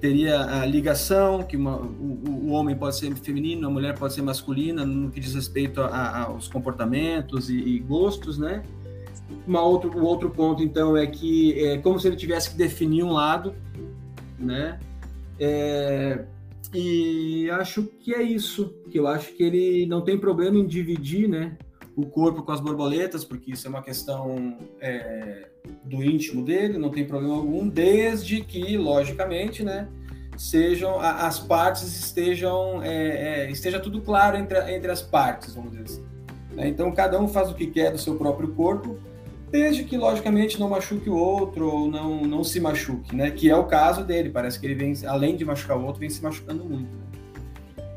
teria 0.00 0.40
a 0.40 0.64
ligação, 0.64 1.42
que 1.42 1.54
uma, 1.54 1.76
o, 1.76 2.46
o, 2.46 2.48
homem 2.52 2.74
pode 2.74 2.96
ser 2.96 3.14
feminino, 3.16 3.68
a 3.68 3.70
mulher 3.70 3.98
pode 3.98 4.14
ser 4.14 4.22
masculina, 4.22 4.86
no 4.86 5.10
que 5.10 5.20
diz 5.20 5.34
respeito 5.34 5.82
a, 5.82 5.88
a, 5.88 6.22
aos 6.22 6.48
comportamentos 6.48 7.50
e, 7.50 7.58
e, 7.58 7.78
gostos, 7.80 8.38
né? 8.38 8.62
Uma 9.46 9.60
outro, 9.60 9.94
o 9.94 10.02
outro 10.02 10.30
ponto, 10.30 10.62
então, 10.62 10.96
é 10.96 11.06
que 11.06 11.62
é 11.62 11.76
como 11.76 12.00
se 12.00 12.08
ele 12.08 12.16
tivesse 12.16 12.52
que 12.52 12.56
definir 12.56 13.02
um 13.02 13.12
lado, 13.12 13.54
né? 14.38 14.80
É, 15.38 16.24
e 16.72 17.50
acho 17.50 17.82
que 18.00 18.14
é 18.14 18.22
isso, 18.22 18.74
que 18.90 18.98
eu 18.98 19.06
acho 19.06 19.30
que 19.34 19.42
ele 19.42 19.84
não 19.84 20.00
tem 20.00 20.16
problema 20.16 20.56
em 20.56 20.66
dividir, 20.66 21.28
né? 21.28 21.58
O 21.96 22.06
corpo 22.06 22.42
com 22.42 22.52
as 22.52 22.60
borboletas, 22.60 23.24
porque 23.24 23.52
isso 23.52 23.66
é 23.66 23.70
uma 23.70 23.82
questão 23.82 24.58
é, 24.80 25.48
do 25.84 26.02
íntimo 26.02 26.44
dele, 26.44 26.78
não 26.78 26.90
tem 26.90 27.04
problema 27.04 27.36
algum, 27.36 27.68
desde 27.68 28.40
que, 28.40 28.76
logicamente, 28.76 29.62
né, 29.62 29.88
sejam 30.36 30.98
as 31.00 31.38
partes 31.38 31.82
estejam 31.82 32.82
é, 32.82 33.44
é, 33.44 33.50
esteja 33.50 33.78
tudo 33.78 34.00
claro 34.00 34.36
entre, 34.36 34.58
entre 34.74 34.90
as 34.90 35.00
partes, 35.00 35.54
vamos 35.54 35.70
dizer 35.70 35.84
assim. 35.84 36.04
Né? 36.52 36.68
Então 36.68 36.90
cada 36.92 37.20
um 37.20 37.28
faz 37.28 37.50
o 37.50 37.54
que 37.54 37.66
quer 37.66 37.92
do 37.92 37.98
seu 37.98 38.16
próprio 38.16 38.48
corpo, 38.48 38.98
desde 39.50 39.84
que 39.84 39.96
logicamente 39.96 40.58
não 40.58 40.68
machuque 40.68 41.08
o 41.08 41.16
outro 41.16 41.68
ou 41.68 41.90
não 41.90 42.22
não 42.22 42.42
se 42.42 42.60
machuque, 42.60 43.14
né? 43.14 43.30
Que 43.30 43.48
é 43.50 43.56
o 43.56 43.64
caso 43.64 44.04
dele. 44.04 44.30
Parece 44.30 44.58
que 44.58 44.66
ele 44.66 44.74
vem 44.74 44.94
além 45.06 45.36
de 45.36 45.44
machucar 45.44 45.78
o 45.78 45.84
outro, 45.84 46.00
vem 46.00 46.10
se 46.10 46.22
machucando 46.22 46.64
muito. 46.64 47.03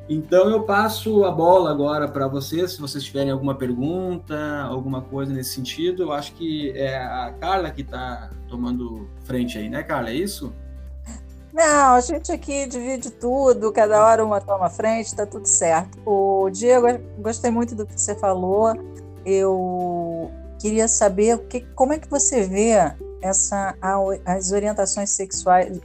Então 0.09 0.49
eu 0.49 0.63
passo 0.63 1.25
a 1.25 1.31
bola 1.31 1.69
agora 1.69 2.07
para 2.07 2.27
vocês, 2.27 2.71
se 2.71 2.79
vocês 2.79 3.03
tiverem 3.03 3.29
alguma 3.29 3.55
pergunta, 3.55 4.63
alguma 4.63 5.01
coisa 5.01 5.33
nesse 5.33 5.53
sentido. 5.53 6.03
Eu 6.03 6.13
acho 6.13 6.33
que 6.33 6.71
é 6.71 6.97
a 6.97 7.33
Carla 7.39 7.71
que 7.71 7.81
está 7.81 8.29
tomando 8.47 9.09
frente 9.25 9.57
aí, 9.57 9.67
né, 9.67 9.83
Carla? 9.83 10.09
É 10.09 10.13
isso? 10.13 10.53
Não, 11.51 11.95
a 11.95 12.01
gente 12.01 12.31
aqui 12.31 12.67
divide 12.67 13.09
tudo, 13.09 13.71
cada 13.71 14.05
hora 14.05 14.23
uma 14.23 14.39
toma 14.39 14.69
frente, 14.69 15.07
está 15.07 15.25
tudo 15.25 15.45
certo. 15.45 15.97
O 16.05 16.49
Diego, 16.51 16.85
gostei 17.17 17.49
muito 17.49 17.75
do 17.75 17.85
que 17.85 17.99
você 17.99 18.15
falou. 18.15 18.75
Eu 19.25 20.06
queria 20.59 20.87
saber 20.87 21.39
que, 21.47 21.61
como 21.75 21.93
é 21.93 21.99
que 21.99 22.09
você 22.09 22.43
vê 22.43 22.75
essa, 23.21 23.75
as 24.25 24.51
orientações 24.51 25.09
sexuais, 25.09 25.79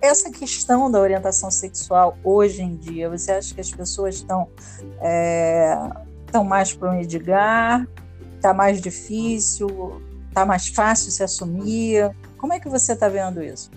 essa 0.00 0.30
questão 0.30 0.90
da 0.90 1.00
orientação 1.00 1.50
sexual 1.50 2.16
hoje 2.24 2.62
em 2.62 2.76
dia. 2.76 3.08
Você 3.08 3.32
acha 3.32 3.54
que 3.54 3.60
as 3.60 3.70
pessoas 3.70 4.16
estão 4.16 4.48
é, 5.00 5.76
estão 6.26 6.44
mais 6.44 6.74
para 6.74 6.90
o? 6.92 7.88
Está 8.36 8.52
mais 8.52 8.80
difícil? 8.80 10.02
Está 10.28 10.44
mais 10.44 10.68
fácil 10.68 11.10
se 11.10 11.22
assumir? 11.22 12.14
Como 12.36 12.52
é 12.52 12.60
que 12.60 12.68
você 12.68 12.92
está 12.92 13.08
vendo 13.08 13.42
isso? 13.42 13.70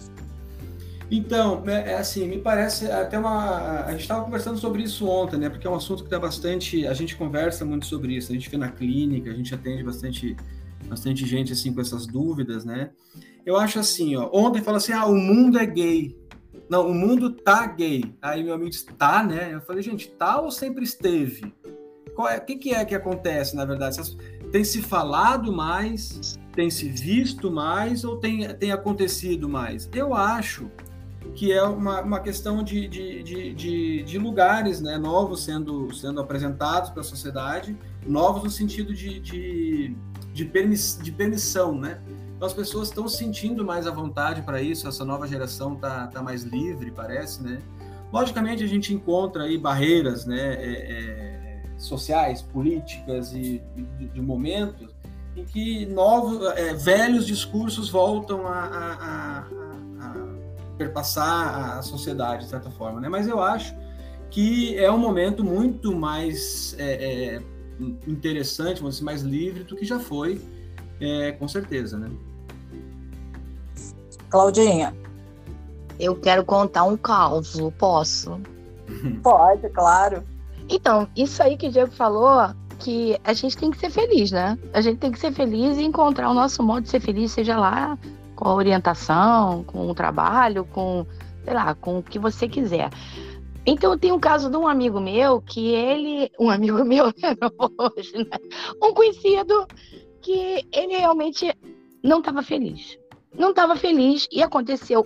Então, 1.13 1.61
é, 1.67 1.91
é, 1.91 1.97
assim, 1.97 2.25
me 2.25 2.39
parece 2.39 2.89
até 2.89 3.19
uma. 3.19 3.83
A 3.83 3.91
gente 3.91 4.03
estava 4.03 4.23
conversando 4.23 4.57
sobre 4.57 4.81
isso 4.83 5.05
ontem, 5.05 5.37
né? 5.37 5.49
Porque 5.49 5.67
é 5.67 5.69
um 5.69 5.75
assunto 5.75 6.05
que 6.05 6.09
dá 6.09 6.17
bastante. 6.17 6.87
A 6.87 6.93
gente 6.93 7.17
conversa 7.17 7.65
muito 7.65 7.85
sobre 7.85 8.15
isso, 8.15 8.31
a 8.31 8.33
gente 8.33 8.49
vê 8.49 8.55
na 8.55 8.69
clínica, 8.69 9.29
a 9.29 9.33
gente 9.33 9.53
atende 9.53 9.83
bastante, 9.83 10.37
bastante 10.87 11.27
gente 11.27 11.51
assim 11.51 11.73
com 11.73 11.81
essas 11.81 12.07
dúvidas, 12.07 12.63
né? 12.63 12.91
Eu 13.45 13.57
acho 13.57 13.77
assim, 13.77 14.15
ó. 14.15 14.29
Ontem 14.31 14.61
fala 14.61 14.77
assim: 14.77 14.93
ah, 14.93 15.05
o 15.05 15.13
mundo 15.13 15.59
é 15.59 15.65
gay. 15.65 16.17
Não, 16.69 16.89
o 16.89 16.93
mundo 16.93 17.29
tá 17.29 17.67
gay. 17.67 18.15
Aí 18.21 18.41
meu 18.41 18.53
amigo 18.53 18.69
disse, 18.69 18.85
tá, 18.85 19.21
né? 19.21 19.49
Eu 19.53 19.59
falei, 19.59 19.83
gente, 19.83 20.07
tá 20.11 20.39
ou 20.39 20.49
sempre 20.49 20.85
esteve? 20.85 21.53
Qual 22.15 22.29
é, 22.29 22.37
o 22.37 22.45
que, 22.45 22.55
que 22.55 22.73
é 22.73 22.85
que 22.85 22.95
acontece, 22.95 23.53
na 23.53 23.65
verdade? 23.65 23.97
Tem 24.49 24.63
se 24.63 24.81
falado 24.81 25.51
mais, 25.51 26.39
tem 26.53 26.69
se 26.69 26.87
visto 26.87 27.51
mais 27.51 28.05
ou 28.05 28.15
tem, 28.15 28.47
tem 28.55 28.71
acontecido 28.71 29.49
mais? 29.49 29.89
Eu 29.93 30.13
acho 30.13 30.71
que 31.35 31.51
é 31.51 31.63
uma, 31.63 32.01
uma 32.01 32.19
questão 32.19 32.63
de, 32.63 32.87
de, 32.87 33.23
de, 33.23 33.53
de, 33.53 34.03
de 34.03 34.17
lugares 34.17 34.81
né, 34.81 34.97
novos 34.97 35.43
sendo, 35.43 35.93
sendo 35.93 36.19
apresentados 36.19 36.89
para 36.89 37.01
a 37.01 37.03
sociedade, 37.03 37.77
novos 38.05 38.43
no 38.43 38.49
sentido 38.49 38.93
de, 38.93 39.19
de, 39.19 39.95
de, 40.33 40.45
de 41.01 41.11
permissão, 41.11 41.77
né? 41.77 42.01
Então 42.35 42.47
as 42.47 42.53
pessoas 42.53 42.87
estão 42.87 43.07
sentindo 43.07 43.63
mais 43.63 43.85
à 43.85 43.91
vontade 43.91 44.41
para 44.41 44.61
isso, 44.61 44.87
essa 44.87 45.05
nova 45.05 45.27
geração 45.27 45.75
está 45.75 46.07
tá 46.07 46.21
mais 46.21 46.43
livre, 46.43 46.91
parece, 46.91 47.43
né? 47.43 47.59
Logicamente 48.11 48.63
a 48.63 48.67
gente 48.67 48.93
encontra 48.93 49.43
aí 49.43 49.57
barreiras, 49.57 50.25
né, 50.25 50.55
é, 50.55 50.91
é, 50.91 51.63
sociais, 51.77 52.41
políticas 52.41 53.31
e 53.31 53.61
de, 53.97 54.07
de 54.09 54.21
momentos 54.21 54.89
em 55.35 55.45
que 55.45 55.85
novos, 55.85 56.45
é, 56.57 56.73
velhos 56.73 57.25
discursos 57.25 57.89
voltam 57.89 58.45
a, 58.47 58.65
a 58.65 59.60
perpassar 60.81 61.77
a 61.77 61.81
sociedade 61.83 62.45
de 62.45 62.49
certa 62.49 62.71
forma, 62.71 62.99
né? 62.99 63.07
Mas 63.07 63.27
eu 63.27 63.39
acho 63.39 63.75
que 64.31 64.75
é 64.77 64.91
um 64.91 64.97
momento 64.97 65.43
muito 65.43 65.93
mais 65.95 66.75
é, 66.79 67.35
é, 67.35 67.41
interessante, 68.07 68.79
vamos 68.79 68.95
dizer, 68.95 69.05
mais 69.05 69.21
livre 69.21 69.63
do 69.63 69.75
que 69.75 69.85
já 69.85 69.99
foi, 69.99 70.41
é, 70.99 71.33
com 71.33 71.47
certeza, 71.47 71.97
né? 71.99 72.09
Claudinha. 74.29 74.95
Eu 75.99 76.15
quero 76.15 76.43
contar 76.43 76.83
um 76.85 76.97
caos, 76.97 77.59
posso? 77.77 78.39
Pode, 79.21 79.69
claro. 79.69 80.23
Então, 80.67 81.07
isso 81.15 81.43
aí 81.43 81.57
que 81.57 81.67
o 81.67 81.71
Diego 81.71 81.91
falou, 81.91 82.55
que 82.79 83.19
a 83.23 83.33
gente 83.33 83.55
tem 83.55 83.69
que 83.69 83.77
ser 83.77 83.91
feliz, 83.91 84.31
né? 84.31 84.57
A 84.73 84.81
gente 84.81 84.97
tem 84.97 85.11
que 85.11 85.19
ser 85.19 85.31
feliz 85.31 85.77
e 85.77 85.83
encontrar 85.83 86.29
o 86.29 86.33
nosso 86.33 86.63
modo 86.63 86.81
de 86.81 86.89
ser 86.89 87.01
feliz, 87.01 87.31
seja 87.31 87.57
lá 87.57 87.99
com 88.41 88.49
a 88.49 88.55
orientação, 88.55 89.63
com 89.65 89.87
o 89.87 89.93
trabalho, 89.93 90.65
com, 90.65 91.05
sei 91.43 91.53
lá, 91.53 91.75
com 91.75 91.99
o 91.99 92.03
que 92.03 92.17
você 92.17 92.47
quiser. 92.47 92.89
Então, 93.63 93.95
tem 93.95 94.11
um 94.11 94.19
caso 94.19 94.49
de 94.49 94.57
um 94.57 94.67
amigo 94.67 94.99
meu 94.99 95.39
que 95.39 95.75
ele. 95.75 96.31
Um 96.39 96.49
amigo 96.49 96.81
meu, 96.83 97.05
né? 97.05 97.35
Um 98.81 98.95
conhecido 98.95 99.67
que 100.23 100.65
ele 100.73 100.97
realmente 100.97 101.55
não 102.03 102.17
estava 102.17 102.41
feliz. 102.41 102.97
Não 103.37 103.51
estava 103.51 103.75
feliz 103.75 104.27
e 104.31 104.41
aconteceu 104.41 105.05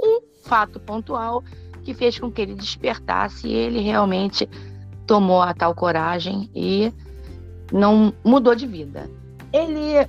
um 0.00 0.20
fato 0.44 0.78
pontual 0.78 1.42
que 1.82 1.92
fez 1.92 2.16
com 2.16 2.30
que 2.30 2.42
ele 2.42 2.54
despertasse 2.54 3.48
e 3.48 3.52
ele 3.52 3.80
realmente 3.80 4.48
tomou 5.04 5.42
a 5.42 5.52
tal 5.52 5.74
coragem 5.74 6.48
e 6.54 6.92
não 7.72 8.14
mudou 8.22 8.54
de 8.54 8.68
vida. 8.68 9.10
Ele 9.52 10.08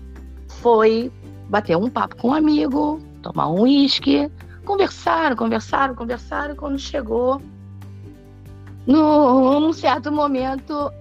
foi 0.62 1.12
bater 1.50 1.76
um 1.76 1.90
papo 1.90 2.16
com 2.16 2.30
um 2.30 2.34
amigo, 2.34 3.02
tomar 3.22 3.50
um 3.50 3.62
uísque, 3.62 4.32
conversaram, 4.66 5.36
conversaram, 5.36 5.96
conversaram. 5.96 6.56
Quando 6.56 6.78
chegou, 6.78 7.42
num 8.86 9.74
certo 9.74 10.12
momento, 10.12 10.92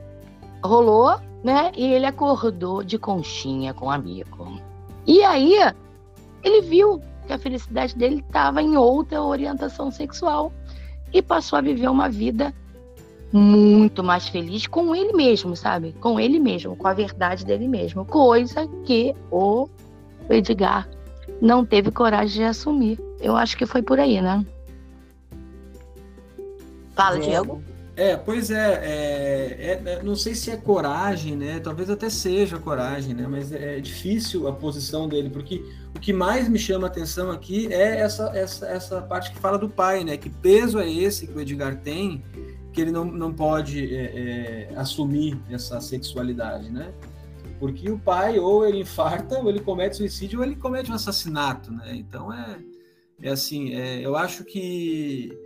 rolou, 0.65 1.21
né? 1.45 1.71
E 1.77 1.85
ele 1.93 2.07
acordou 2.07 2.83
de 2.83 2.99
conchinha 2.99 3.75
com 3.75 3.87
o 3.87 3.91
amigo. 3.91 4.61
E 5.07 5.23
aí, 5.23 5.55
ele 6.43 6.63
viu 6.63 7.01
que 7.27 7.33
a 7.33 7.39
felicidade 7.39 7.95
dele 7.95 8.25
estava 8.27 8.63
em 8.63 8.77
outra 8.77 9.23
orientação 9.23 9.91
sexual 9.91 10.53
e 11.13 11.23
passou 11.23 11.59
a 11.59 11.63
viver 11.63 11.89
uma 11.89 12.09
vida 12.09 12.55
muito 13.31 14.03
mais 14.03 14.29
feliz 14.29 14.67
com 14.67 14.95
ele 14.95 15.13
mesmo, 15.13 15.55
sabe? 15.55 15.95
Com 16.01 16.19
ele 16.19 16.39
mesmo, 16.39 16.75
com 16.75 16.89
a 16.89 16.95
verdade 16.95 17.45
dele 17.45 17.69
mesmo. 17.69 18.05
Coisa 18.05 18.67
que 18.85 19.15
o 19.31 19.69
o 20.29 20.33
Edgar 20.33 20.89
não 21.41 21.65
teve 21.65 21.91
coragem 21.91 22.43
de 22.43 22.45
assumir. 22.45 23.01
Eu 23.21 23.37
acho 23.37 23.57
que 23.57 23.67
foi 23.67 23.83
por 23.83 23.99
aí, 23.99 24.21
né? 24.21 24.45
Fala, 26.95 27.19
Diego. 27.19 27.63
É, 27.97 28.17
pois 28.17 28.49
é, 28.51 28.75
é, 28.85 29.83
é, 29.85 30.03
não 30.05 30.15
sei 30.15 30.33
se 30.35 30.53
é 30.53 30.57
coragem, 30.57 31.37
né? 31.37 31.59
Talvez 31.59 31.91
até 31.91 32.09
seja 32.09 32.57
coragem, 32.57 33.13
né? 33.13 33.27
Mas 33.29 33.51
é 33.51 33.81
difícil 33.81 34.47
a 34.47 34.53
posição 34.53 35.09
dele, 35.09 35.29
porque 35.29 35.65
o 35.97 35.99
que 35.99 36.13
mais 36.13 36.49
me 36.49 36.59
chama 36.61 36.87
a 36.87 36.91
atenção 36.91 37.31
aqui 37.31 37.73
é 37.73 38.01
essa, 38.01 38.31
essa, 38.37 38.67
essa 38.67 39.03
parte 39.03 39.33
que 39.33 39.39
fala 39.39 39.59
do 39.59 39.69
pai, 39.69 40.05
né? 40.05 40.17
Que 40.17 40.31
peso 40.31 40.79
é 40.79 40.89
esse 40.89 41.27
que 41.27 41.37
o 41.37 41.41
Edgar 41.41 41.77
tem 41.77 42.23
que 42.79 42.83
ele 42.83 42.93
não, 42.93 43.05
não 43.05 43.33
pode 43.33 43.93
é, 43.93 44.69
é, 44.71 44.73
assumir 44.77 45.37
essa 45.51 45.81
sexualidade, 45.81 46.71
né? 46.71 46.93
Porque 47.59 47.91
o 47.91 47.99
pai, 47.99 48.39
ou 48.39 48.67
ele 48.67 48.81
infarta, 48.81 49.39
ou 49.39 49.49
ele 49.49 49.61
comete 49.61 49.97
suicídio, 49.97 50.39
ou 50.39 50.45
ele 50.45 50.57
comete 50.57 50.91
um 50.91 50.95
assassinato, 50.95 51.73
né? 51.73 51.95
Então 51.95 52.33
é, 52.33 52.59
é 53.21 53.31
assim, 53.31 53.75
é, 53.75 54.01
eu 54.01 54.17
acho 54.17 54.45
que 54.45 55.37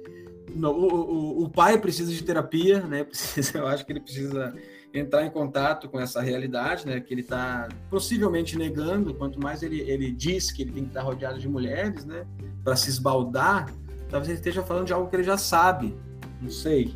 o, 0.55 0.67
o, 0.67 1.45
o, 1.45 1.49
pai 1.49 1.79
precisa 1.79 2.13
de 2.13 2.23
terapia, 2.23 2.81
né? 2.81 3.05
Precisa, 3.05 3.59
eu 3.59 3.67
acho 3.67 3.87
que 3.87 3.93
ele 3.93 4.01
precisa 4.01 4.55
entrar 4.93 5.25
em 5.25 5.31
contato 5.31 5.89
com 5.89 5.99
essa 5.99 6.21
realidade, 6.21 6.87
né? 6.87 7.01
Que 7.01 7.15
ele 7.15 7.23
está 7.23 7.69
possivelmente 7.89 8.59
negando. 8.59 9.15
Quanto 9.15 9.41
mais 9.41 9.63
ele, 9.63 9.81
ele 9.81 10.11
diz 10.11 10.51
que 10.51 10.63
ele 10.63 10.73
tem 10.73 10.83
que 10.83 10.91
estar 10.91 11.03
rodeado 11.03 11.39
de 11.39 11.49
mulheres, 11.49 12.05
né? 12.05 12.27
Para 12.63 12.77
se 12.77 12.91
esbaldar, 12.91 13.73
talvez 14.11 14.29
ele 14.29 14.39
esteja 14.39 14.63
falando 14.63 14.87
de 14.87 14.93
algo 14.93 15.09
que 15.09 15.17
ele 15.17 15.23
já 15.23 15.39
sabe. 15.39 15.97
Não 16.41 16.51
sei. 16.51 16.95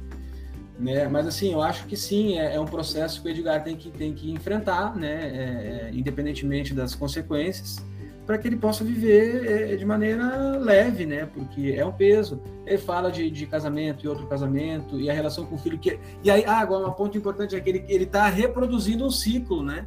Né? 0.78 1.08
Mas 1.08 1.26
assim, 1.26 1.52
eu 1.52 1.62
acho 1.62 1.86
que 1.86 1.96
sim, 1.96 2.38
é, 2.38 2.54
é, 2.54 2.60
um 2.60 2.66
processo 2.66 3.22
que 3.22 3.28
o 3.28 3.30
Edgar 3.30 3.64
tem 3.64 3.76
que, 3.76 3.90
tem 3.90 4.12
que 4.12 4.30
enfrentar, 4.30 4.94
né? 4.94 5.08
É, 5.08 5.88
é 5.88 5.90
independentemente 5.92 6.74
das 6.74 6.94
consequências, 6.94 7.82
para 8.26 8.36
que 8.36 8.46
ele 8.48 8.56
possa 8.56 8.84
viver 8.84 9.72
é, 9.72 9.76
de 9.76 9.84
maneira 9.86 10.58
leve, 10.58 11.06
né? 11.06 11.26
Porque 11.32 11.74
é 11.74 11.86
um 11.86 11.92
peso. 11.92 12.42
Ele 12.66 12.76
fala 12.76 13.10
de, 13.10 13.30
de, 13.30 13.46
casamento 13.46 14.04
e 14.04 14.08
outro 14.08 14.26
casamento, 14.26 15.00
e 15.00 15.08
a 15.08 15.14
relação 15.14 15.46
com 15.46 15.54
o 15.54 15.58
filho. 15.58 15.78
Que, 15.78 15.98
e 16.22 16.30
aí, 16.30 16.44
ah, 16.44 16.58
agora, 16.58 16.86
um 16.86 16.92
ponto 16.92 17.16
importante 17.16 17.54
é 17.54 17.60
que 17.60 17.70
ele 17.70 18.04
está 18.04 18.28
reproduzindo 18.28 19.04
um 19.04 19.10
ciclo, 19.10 19.62
né? 19.62 19.86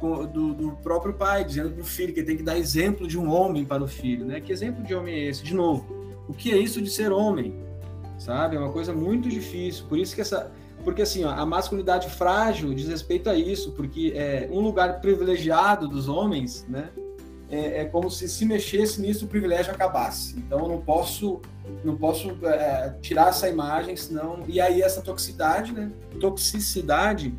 Do, 0.00 0.54
do, 0.54 0.72
próprio 0.80 1.12
pai, 1.14 1.44
dizendo 1.44 1.70
para 1.70 1.82
o 1.82 1.84
filho 1.84 2.12
que 2.12 2.20
ele 2.20 2.26
tem 2.28 2.36
que 2.36 2.42
dar 2.44 2.56
exemplo 2.56 3.08
de 3.08 3.18
um 3.18 3.28
homem 3.28 3.64
para 3.64 3.82
o 3.82 3.88
filho, 3.88 4.24
né? 4.24 4.40
Que 4.40 4.52
exemplo 4.52 4.84
de 4.84 4.94
homem 4.94 5.14
é 5.14 5.24
esse? 5.24 5.42
De 5.42 5.52
novo, 5.52 5.84
o 6.28 6.32
que 6.32 6.52
é 6.52 6.56
isso 6.56 6.80
de 6.80 6.88
ser 6.88 7.10
homem? 7.10 7.52
Sabe? 8.18 8.56
É 8.56 8.58
uma 8.58 8.72
coisa 8.72 8.92
muito 8.92 9.28
difícil. 9.28 9.84
Por 9.88 9.98
isso 9.98 10.14
que 10.14 10.20
essa. 10.20 10.50
Porque 10.84 11.02
assim, 11.02 11.24
ó, 11.24 11.30
a 11.30 11.44
masculinidade 11.44 12.08
frágil 12.10 12.72
diz 12.72 12.88
respeito 12.88 13.28
a 13.28 13.34
isso, 13.34 13.72
porque 13.72 14.12
é 14.14 14.48
um 14.50 14.60
lugar 14.60 15.00
privilegiado 15.00 15.88
dos 15.88 16.08
homens, 16.08 16.64
né? 16.68 16.90
é, 17.50 17.80
é, 17.80 17.84
como 17.84 18.10
se 18.10 18.28
se 18.28 18.44
mexesse 18.44 19.00
nisso 19.00 19.24
o 19.24 19.28
privilégio 19.28 19.72
acabasse. 19.72 20.38
Então 20.38 20.60
eu 20.60 20.68
não 20.68 20.80
posso 20.80 21.40
não 21.84 21.96
posso 21.96 22.30
é, 22.46 22.94
tirar 23.00 23.28
essa 23.28 23.48
imagem, 23.48 23.96
senão 23.96 24.40
e 24.46 24.60
aí 24.60 24.80
essa 24.82 25.02
toxicidade, 25.02 25.72
né? 25.72 25.90
Toxicidade, 26.20 27.34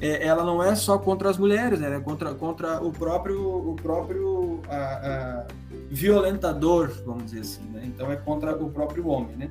é, 0.00 0.24
ela 0.24 0.44
não 0.44 0.62
é 0.62 0.74
só 0.74 0.98
contra 0.98 1.30
as 1.30 1.38
mulheres, 1.38 1.80
né? 1.80 1.96
É 1.96 2.00
contra 2.00 2.34
contra 2.34 2.82
o 2.82 2.92
próprio 2.92 3.70
o 3.70 3.76
próprio 3.76 4.60
a, 4.68 4.76
a, 4.76 5.46
violentador, 5.90 6.90
vamos 7.04 7.24
dizer 7.26 7.40
assim, 7.40 7.62
né? 7.72 7.82
Então 7.84 8.10
é 8.10 8.16
contra 8.16 8.56
o 8.56 8.70
próprio 8.70 9.06
homem, 9.08 9.36
né? 9.36 9.50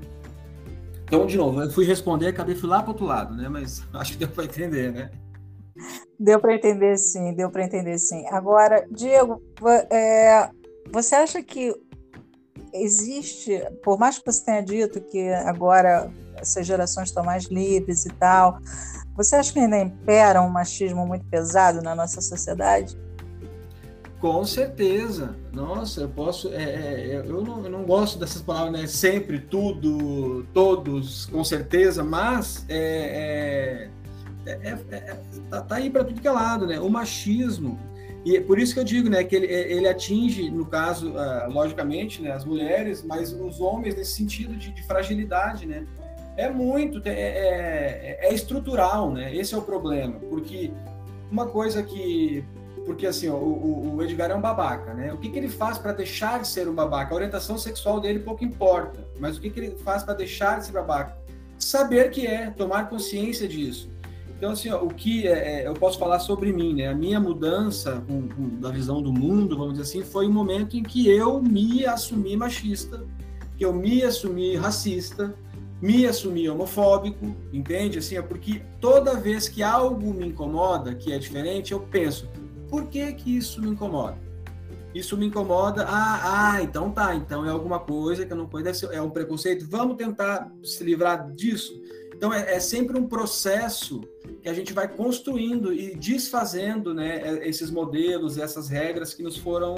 Então, 1.12 1.25
de 1.25 1.36
novo, 1.36 1.62
eu 1.62 1.70
fui 1.70 1.84
responder, 1.84 2.27
acabei 2.27 2.56
fui 2.56 2.70
lá 2.70 2.82
para 2.82 2.91
outro 2.91 3.06
lado, 3.06 3.36
né? 3.36 3.50
Mas 3.50 3.84
acho 3.94 4.13
que 4.13 4.20
deu 4.20 4.30
para 4.30 4.46
entender, 4.46 4.94
né? 4.94 5.12
Deu 6.18 6.39
para 6.39 6.56
entender 6.56 6.96
sim, 6.98 7.34
deu 7.34 7.50
para 7.50 7.65
entender 7.65 7.98
sim. 7.98 8.25
Agora, 8.27 8.88
Diego, 8.89 9.41
é, 9.91 10.50
você 10.89 11.15
acha 11.15 11.44
que 11.44 11.75
existe, 12.74 13.62
por 13.84 14.00
mais 14.00 14.20
que 14.20 14.25
você 14.25 14.46
tenha 14.46 14.62
dito 14.62 15.01
que 15.01 15.27
agora 15.34 16.10
essas 16.38 16.65
gerações 16.65 17.10
estão 17.10 17.25
mais 17.25 17.44
livres 17.44 18.06
e 18.06 18.13
tal, 18.13 18.58
você 19.13 19.36
acha 19.36 19.51
que 19.51 19.60
ainda 19.60 19.80
impera 19.80 20.41
um 20.41 20.50
machismo 20.50 21.06
muito 21.06 21.25
pesado 21.25 21.82
na 21.82 21.94
nossa 21.94 22.22
sociedade? 22.22 22.98
Com 24.22 24.46
certeza. 24.46 25.36
Nossa, 25.51 26.01
eu 26.01 26.10
posso. 26.10 26.50
É, 26.50 26.63
é, 26.63 27.08
é, 27.10 27.24
eu, 27.25 27.44
não, 27.44 27.66
eu 27.66 27.72
não 27.72 27.84
gosto 27.84 28.20
dessas 28.20 28.42
palavras, 28.42 28.80
né? 28.80 28.88
Sempre, 28.88 29.40
tudo, 29.40 30.46
todos, 30.54 31.25
com 31.25 31.44
certeza, 31.44 32.04
mas 32.04 32.63
é, 32.70 33.90
tá, 35.50 35.62
tá, 35.63 35.75
aí 35.75 35.90
para 35.90 36.04
tudo 36.04 36.22
que 36.22 36.28
é 36.28 36.32
lado, 36.32 36.68
né? 36.68 36.80
O 36.80 36.90
machismo 36.90 37.80
e 38.24 38.40
por 38.40 38.60
isso 38.60 38.74
que 38.74 38.80
eu 38.80 38.84
digo, 38.84 39.10
né, 39.10 39.24
que 39.24 39.36
ele, 39.36 39.48
ele 39.48 39.88
atinge, 39.88 40.50
no 40.51 40.66
caso, 40.66 41.12
uh, 41.12 41.51
logicamente, 41.51 42.22
né, 42.22 42.32
as 42.32 42.46
mulheres, 42.46 43.04
mas 43.04 43.34
os 43.34 43.60
homens 43.60 43.96
nesse 43.96 44.12
sentido 44.12 44.56
de, 44.56 44.72
de 44.72 44.84
fragilidade, 44.84 45.66
né? 45.66 45.88
É 46.38 46.50
muito, 46.50 47.01
é, 47.04 48.30
estrutural, 48.32 49.12
né? 49.12 49.36
Esse 49.36 49.54
é 49.56 49.58
o 49.58 49.62
problema, 49.62 50.20
porque 50.30 50.72
uma 51.32 51.48
coisa 51.48 51.82
que, 51.82 52.46
porque 52.91 53.07
assim, 53.07 53.29
ó, 53.29 53.36
o, 53.36 53.95
o, 53.95 54.03
Edgar 54.03 54.31
é 54.31 54.36
um 54.36 54.41
babaca, 54.41 54.93
né? 54.93 55.13
O 55.13 55.17
que, 55.17 55.29
que 55.29 55.38
ele 55.38 55.48
faz 55.48 55.77
para 55.77 55.93
deixar 55.93 56.41
de 56.41 56.48
ser 56.48 56.67
um 56.67 56.74
babaca? 56.74 57.13
A 57.13 57.15
orientação 57.15 57.57
sexual 57.57 58.01
dele 58.01 58.19
pouco 58.19 58.43
importa, 58.43 59.07
mas 59.17 59.38
o 59.38 59.41
que, 59.41 59.50
que 59.50 59.60
ele 59.62 59.77
faz 59.77 60.03
para 60.03 60.13
deixar 60.13 60.60
de 60.60 60.65
ser 60.65 60.74
babaca? 60.74 61.17
Saber 61.57 62.12
que 62.12 62.27
é, 62.27 62.50
tomar 62.50 62.89
consciência 62.89 63.48
disso. 63.48 63.89
Então, 64.38 64.51
assim, 64.51 64.69
ó, 64.71 64.83
o 64.83 64.89
que 64.89 65.25
é, 65.25 65.62
é, 65.62 65.67
eu 65.67 65.74
posso 65.74 65.98
falar 65.98 66.19
sobre 66.19 66.51
mim, 66.51 66.74
né? 66.74 66.89
A 66.89 66.93
minha 66.93 67.19
mudança 67.19 68.03
com, 68.05 68.27
com, 68.27 68.60
da 68.60 68.69
visão 68.69 69.01
do 69.01 69.13
mundo, 69.13 69.57
vamos 69.57 69.77
dizer 69.77 69.83
assim, 69.83 70.03
foi 70.03 70.27
um 70.27 70.33
momento 70.33 70.75
em 70.75 70.83
que 70.83 71.07
eu 71.07 71.41
me 71.41 71.86
assumi 71.86 72.36
machista, 72.36 73.05
que 73.57 73.63
eu 73.63 73.71
me 73.71 74.03
assumi 74.03 74.57
racista, 74.57 75.33
me 75.81 76.05
assumi 76.05 76.50
homofóbico, 76.50 77.33
entende? 77.53 78.00
Assim, 78.00 78.17
é 78.17 78.21
porque 78.21 78.62
toda 78.81 79.15
vez 79.15 79.48
que 79.48 79.63
algo 79.63 80.13
me 80.13 80.27
incomoda, 80.27 80.93
que 80.93 81.13
é 81.13 81.17
diferente, 81.17 81.71
eu 81.71 81.79
penso, 81.79 82.27
por 82.72 82.88
que 82.88 83.12
que 83.13 83.38
isso 83.38 83.62
me 83.62 83.70
incomoda? 83.70 84.18
Isso 84.96 85.18
me 85.18 85.25
incomoda, 85.25 85.86
ah, 85.88 86.54
ah, 86.54 86.63
então 86.63 86.90
tá, 86.90 87.13
então 87.13 87.46
é 87.46 87.50
alguma 87.50 87.80
coisa 87.80 88.25
que 88.25 88.32
eu 88.32 88.38
não 88.38 88.48
conheço, 88.48 88.88
é 88.88 89.01
um 89.01 89.10
preconceito, 89.10 89.66
vamos 89.70 89.98
tentar 89.98 90.50
se 90.63 90.84
livrar 90.84 91.32
disso. 91.34 91.82
Então 92.16 92.34
é, 92.34 92.56
é, 92.56 92.60
sempre 92.60 92.98
um 92.98 93.08
processo 93.08 94.01
que 94.42 94.48
a 94.48 94.54
gente 94.54 94.74
vai 94.74 94.88
construindo 94.88 95.74
e 95.74 95.96
desfazendo 95.96 96.94
né, 96.94 97.22
é, 97.22 97.48
esses 97.48 97.70
modelos, 97.70 98.38
essas 98.38 98.70
regras 98.70 99.13
que 99.13 99.24
nos 99.24 99.38
foram 99.38 99.75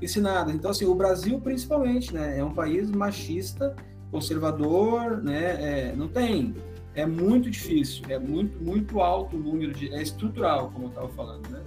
ensinadas. 0.00 0.54
Então, 0.54 0.70
assim, 0.70 0.84
o 0.84 0.94
Brasil, 0.94 1.40
principalmente, 1.40 2.12
né, 2.12 2.38
é 2.38 2.44
um 2.44 2.52
país 2.52 2.90
machista, 2.90 3.74
conservador, 4.10 5.22
né, 5.22 5.90
é, 5.90 5.96
não 5.96 6.06
tem. 6.06 6.54
É 6.94 7.06
muito 7.06 7.50
difícil, 7.50 8.04
é 8.08 8.18
muito, 8.18 8.62
muito 8.62 9.00
alto 9.00 9.36
o 9.36 9.38
número 9.38 9.72
de. 9.72 9.92
É 9.92 10.02
estrutural, 10.02 10.70
como 10.70 10.86
eu 10.86 10.88
estava 10.88 11.08
falando, 11.10 11.48
né? 11.50 11.62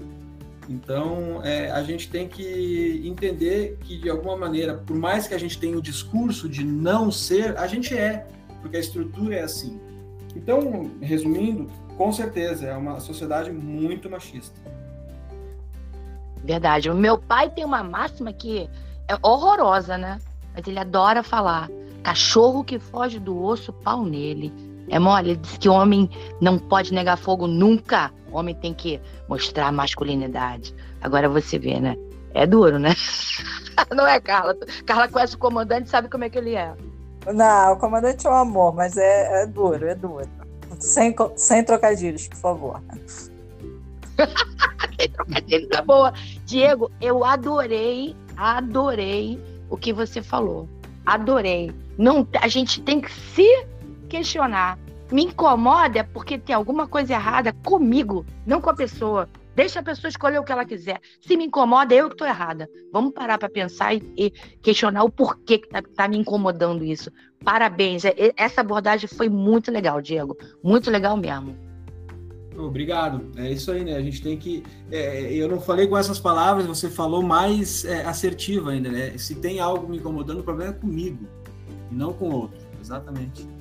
Então, 0.70 1.44
é, 1.44 1.72
a 1.72 1.82
gente 1.82 2.08
tem 2.12 2.28
que 2.28 3.02
entender 3.04 3.80
que, 3.82 3.98
de 3.98 4.08
alguma 4.08 4.38
maneira, 4.38 4.76
por 4.76 4.96
mais 4.96 5.28
que 5.28 5.34
a 5.34 5.38
gente 5.40 5.58
tenha 5.58 5.76
o 5.76 5.82
discurso 5.82 6.48
de 6.48 6.64
não 6.64 7.12
ser, 7.12 7.58
a 7.58 7.66
gente 7.66 7.98
é, 7.98 8.28
porque 8.62 8.78
a 8.78 8.80
estrutura 8.80 9.36
é 9.36 9.42
assim. 9.42 9.82
Então, 10.36 10.92
resumindo, 11.02 11.66
com 11.98 12.12
certeza 12.12 12.68
é 12.68 12.78
uma 12.78 13.00
sociedade 13.00 13.52
muito 13.52 14.08
machista. 14.12 14.62
Verdade. 16.44 16.88
O 16.92 16.96
meu 16.96 17.18
pai 17.18 17.50
tem 17.50 17.66
uma 17.66 17.84
máxima 17.84 18.32
que 18.32 18.70
é 19.08 19.18
horrorosa, 19.24 19.98
né? 19.98 20.20
Mas 20.54 20.68
ele 20.68 20.78
adora 20.78 21.24
falar: 21.24 21.68
cachorro 22.04 22.64
que 22.64 22.78
foge 22.78 23.18
do 23.18 23.44
osso, 23.44 23.74
pau 23.74 24.06
nele. 24.06 24.54
É 24.90 25.00
mole, 25.00 25.32
ele 25.32 25.38
diz 25.38 25.58
que 25.58 25.70
homem 25.70 26.10
não 26.42 26.58
pode 26.58 26.94
negar 26.94 27.18
fogo 27.18 27.48
nunca. 27.48 28.12
O 28.32 28.38
homem 28.38 28.56
tem 28.56 28.74
que 28.74 29.00
mostrar 29.28 29.72
masculinidade. 29.72 30.74
Agora 31.02 31.30
você 31.30 31.58
vê, 31.58 31.80
né? 31.80 31.96
É 32.34 32.46
duro, 32.46 32.78
né? 32.80 32.94
não 33.96 34.08
é, 34.08 34.20
Carla? 34.20 34.56
Carla 34.86 35.08
conhece 35.08 35.36
o 35.36 35.40
comandante 35.40 35.90
sabe 35.90 36.10
como 36.10 36.24
é 36.24 36.30
que 36.30 36.38
ele 36.38 36.56
é. 36.56 36.74
Não, 37.32 37.74
o 37.74 37.78
comandante 37.78 38.26
é 38.26 38.30
um 38.30 38.36
amor, 38.36 38.74
mas 38.74 38.98
é, 38.98 39.44
é 39.44 39.46
duro, 39.46 39.88
é 39.88 39.96
duro. 39.96 40.28
Sem, 40.80 41.16
sem 41.36 41.64
trocadilhos, 41.64 42.28
por 42.28 42.38
favor. 42.38 42.82
sem 44.98 45.10
trocadilhos, 45.10 45.70
tá 45.70 45.82
boa. 45.82 46.14
Diego, 46.46 46.92
eu 47.02 47.24
adorei, 47.24 48.16
adorei 48.38 49.42
o 49.70 49.78
que 49.78 49.94
você 49.94 50.22
falou. 50.22 50.68
Adorei. 51.06 51.72
Não, 51.98 52.28
a 52.42 52.48
gente 52.48 52.82
tem 52.82 53.02
que 53.02 53.12
se 53.12 53.66
questionar. 54.10 54.78
Me 55.12 55.24
incomoda 55.24 56.04
porque 56.04 56.38
tem 56.38 56.56
alguma 56.56 56.88
coisa 56.88 57.14
errada 57.14 57.54
comigo, 57.66 58.26
não 58.46 58.60
com 58.62 58.70
a 58.70 58.76
pessoa. 58.76 59.28
Deixa 59.56 59.80
a 59.80 59.84
pessoa 59.84 60.10
escolher 60.10 60.40
o 60.40 60.44
que 60.44 60.52
ela 60.52 60.64
quiser. 60.64 61.02
Se 61.20 61.36
me 61.36 61.46
incomoda, 61.46 61.94
eu 61.94 62.08
que 62.08 62.14
estou 62.14 62.28
errada. 62.28 62.70
Vamos 62.94 63.12
parar 63.14 63.38
para 63.38 63.50
pensar 63.50 63.94
e, 63.94 64.02
e, 64.16 64.32
questionar 64.62 65.04
o 65.04 65.10
porquê 65.10 65.58
que 65.58 65.66
está 65.66 65.82
tá 65.82 66.08
me 66.08 66.18
incomodando 66.18 66.84
isso. 66.84 67.12
Parabéns. 67.44 68.06
É, 68.06 68.14
essa 68.38 68.62
abordagem 68.62 69.10
foi 69.10 69.28
muito 69.28 69.72
legal, 69.72 70.02
Diego. 70.02 70.38
Muito 70.64 70.90
legal 70.90 71.18
mesmo. 71.18 71.58
Obrigado. 72.58 73.32
É 73.36 73.52
isso 73.52 73.72
aí, 73.72 73.84
né? 73.84 73.96
A 73.96 74.02
gente 74.02 74.22
tem 74.22 74.38
que. 74.38 74.64
É, 74.92 75.34
eu 75.34 75.50
não 75.50 75.60
falei 75.60 75.88
com 75.88 75.98
essas 75.98 76.20
palavras, 76.20 76.66
você 76.66 76.90
falou 76.90 77.22
mais 77.22 77.84
é, 77.84 78.06
assertiva 78.06 78.72
ainda, 78.72 78.90
né? 78.90 79.18
Se 79.18 79.36
tem 79.36 79.60
algo 79.60 79.90
me 79.90 79.98
incomodando, 79.98 80.40
o 80.40 80.44
problema 80.44 80.72
é 80.72 80.74
comigo 80.76 81.26
e 81.92 81.96
não 81.96 82.14
com 82.14 82.30
o 82.30 82.36
outro. 82.42 82.60
Exatamente. 82.80 83.59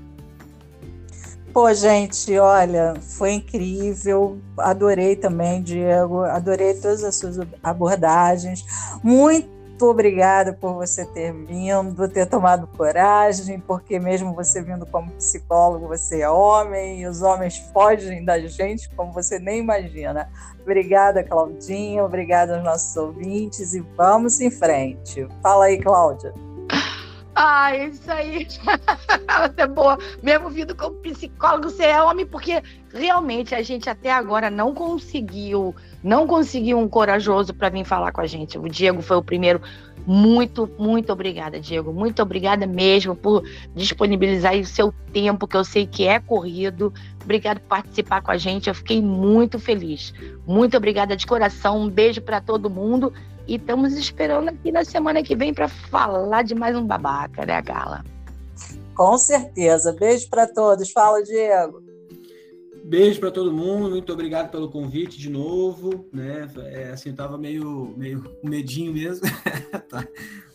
Pô, 1.52 1.72
gente, 1.72 2.38
olha, 2.38 2.94
foi 3.00 3.32
incrível. 3.32 4.38
Adorei 4.58 5.16
também, 5.16 5.62
Diego. 5.62 6.22
Adorei 6.22 6.74
todas 6.74 7.02
as 7.02 7.16
suas 7.16 7.38
abordagens. 7.62 8.64
Muito 9.02 9.86
obrigada 9.86 10.52
por 10.52 10.74
você 10.74 11.04
ter 11.06 11.32
vindo, 11.32 12.08
ter 12.08 12.26
tomado 12.26 12.66
coragem, 12.66 13.58
porque 13.60 13.98
mesmo 13.98 14.34
você 14.34 14.60
vindo 14.60 14.84
como 14.86 15.10
psicólogo, 15.12 15.88
você 15.88 16.20
é 16.20 16.28
homem 16.28 17.00
e 17.00 17.06
os 17.06 17.22
homens 17.22 17.56
fogem 17.72 18.24
da 18.24 18.38
gente 18.38 18.88
como 18.90 19.12
você 19.12 19.38
nem 19.38 19.60
imagina. 19.60 20.30
Obrigada, 20.60 21.24
Claudinha. 21.24 22.04
Obrigada 22.04 22.56
aos 22.56 22.64
nossos 22.64 22.96
ouvintes 22.96 23.72
e 23.72 23.80
vamos 23.96 24.40
em 24.40 24.50
frente. 24.50 25.26
Fala 25.42 25.64
aí, 25.64 25.78
Cláudia. 25.78 26.47
Ah, 27.40 27.72
isso 27.72 28.10
aí. 28.10 28.48
você 28.58 29.62
é 29.62 29.66
boa. 29.68 29.96
Mesmo 30.20 30.50
vindo 30.50 30.74
como 30.74 30.96
psicólogo, 30.96 31.70
você 31.70 31.84
é 31.84 32.02
homem, 32.02 32.26
porque 32.26 32.60
realmente 32.92 33.54
a 33.54 33.62
gente 33.62 33.88
até 33.88 34.10
agora 34.10 34.50
não 34.50 34.74
conseguiu, 34.74 35.72
não 36.02 36.26
conseguiu 36.26 36.76
um 36.78 36.88
corajoso 36.88 37.54
para 37.54 37.68
vir 37.68 37.84
falar 37.84 38.10
com 38.10 38.20
a 38.20 38.26
gente. 38.26 38.58
O 38.58 38.68
Diego 38.68 39.00
foi 39.02 39.18
o 39.18 39.22
primeiro. 39.22 39.62
Muito, 40.04 40.68
muito 40.76 41.12
obrigada, 41.12 41.60
Diego. 41.60 41.92
Muito 41.92 42.20
obrigada 42.20 42.66
mesmo 42.66 43.14
por 43.14 43.44
disponibilizar 43.72 44.56
o 44.56 44.64
seu 44.64 44.92
tempo, 45.12 45.46
que 45.46 45.56
eu 45.56 45.62
sei 45.62 45.86
que 45.86 46.08
é 46.08 46.18
corrido. 46.18 46.92
Obrigado 47.22 47.60
por 47.60 47.68
participar 47.68 48.20
com 48.20 48.32
a 48.32 48.36
gente. 48.36 48.68
Eu 48.68 48.74
fiquei 48.74 49.00
muito 49.00 49.60
feliz. 49.60 50.12
Muito 50.44 50.76
obrigada 50.76 51.16
de 51.16 51.24
coração. 51.24 51.82
Um 51.82 51.88
beijo 51.88 52.20
para 52.20 52.40
todo 52.40 52.68
mundo 52.68 53.12
e 53.48 53.56
estamos 53.56 53.94
esperando 53.94 54.50
aqui 54.50 54.70
na 54.70 54.84
semana 54.84 55.22
que 55.22 55.34
vem 55.34 55.54
para 55.54 55.68
falar 55.68 56.42
de 56.42 56.54
mais 56.54 56.76
um 56.76 56.86
babaca, 56.86 57.46
né, 57.46 57.60
Gala? 57.62 58.04
Com 58.94 59.16
certeza. 59.16 59.92
Beijo 59.92 60.28
para 60.28 60.46
todos. 60.46 60.90
Fala, 60.90 61.22
Diego. 61.22 61.82
Beijo 62.84 63.20
para 63.20 63.30
todo 63.30 63.52
mundo, 63.52 63.90
muito 63.90 64.10
obrigado 64.12 64.50
pelo 64.50 64.70
convite 64.70 65.18
de 65.18 65.28
novo, 65.28 66.06
né? 66.12 66.48
É, 66.72 66.90
assim, 66.90 67.10
eu 67.10 67.16
tava 67.16 67.36
meio, 67.36 67.92
meio 67.96 68.22
com 68.22 68.48
medinho 68.48 68.92
mesmo, 68.92 69.26
tá? 69.90 70.06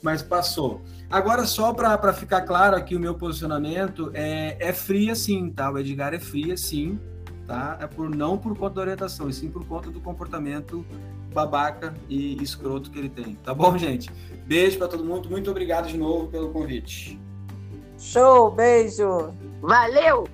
mas 0.02 0.24
passou. 0.24 0.82
Agora, 1.12 1.46
só 1.46 1.74
para 1.74 2.12
ficar 2.12 2.42
claro 2.42 2.76
aqui, 2.76 2.96
o 2.96 3.00
meu 3.00 3.14
posicionamento 3.14 4.10
é, 4.16 4.58
é 4.60 4.74
fria 4.74 5.14
sim, 5.14 5.52
tá? 5.52 5.70
O 5.70 5.78
Edgar 5.78 6.14
é 6.14 6.20
fria 6.20 6.58
sim, 6.58 7.00
tá? 7.46 7.78
É 7.80 7.86
por 7.86 8.10
não 8.10 8.36
por 8.36 8.58
conta 8.58 8.76
da 8.76 8.82
orientação, 8.82 9.30
e 9.30 9.34
sim 9.34 9.50
por 9.50 9.64
conta 9.66 9.92
do 9.92 10.02
comportamento 10.02 10.84
babaca 11.34 11.94
e 12.08 12.42
escroto 12.42 12.90
que 12.90 13.00
ele 13.00 13.10
tem. 13.10 13.36
Tá 13.36 13.54
bom, 13.54 13.78
gente? 13.78 14.10
Beijo 14.46 14.78
para 14.78 14.88
todo 14.88 15.04
mundo. 15.04 15.30
Muito 15.30 15.50
obrigado 15.50 15.88
de 15.88 15.98
novo 15.98 16.28
pelo 16.28 16.50
convite. 16.50 17.20
Show, 17.98 18.52
beijo. 18.52 19.34
Valeu! 19.62 20.28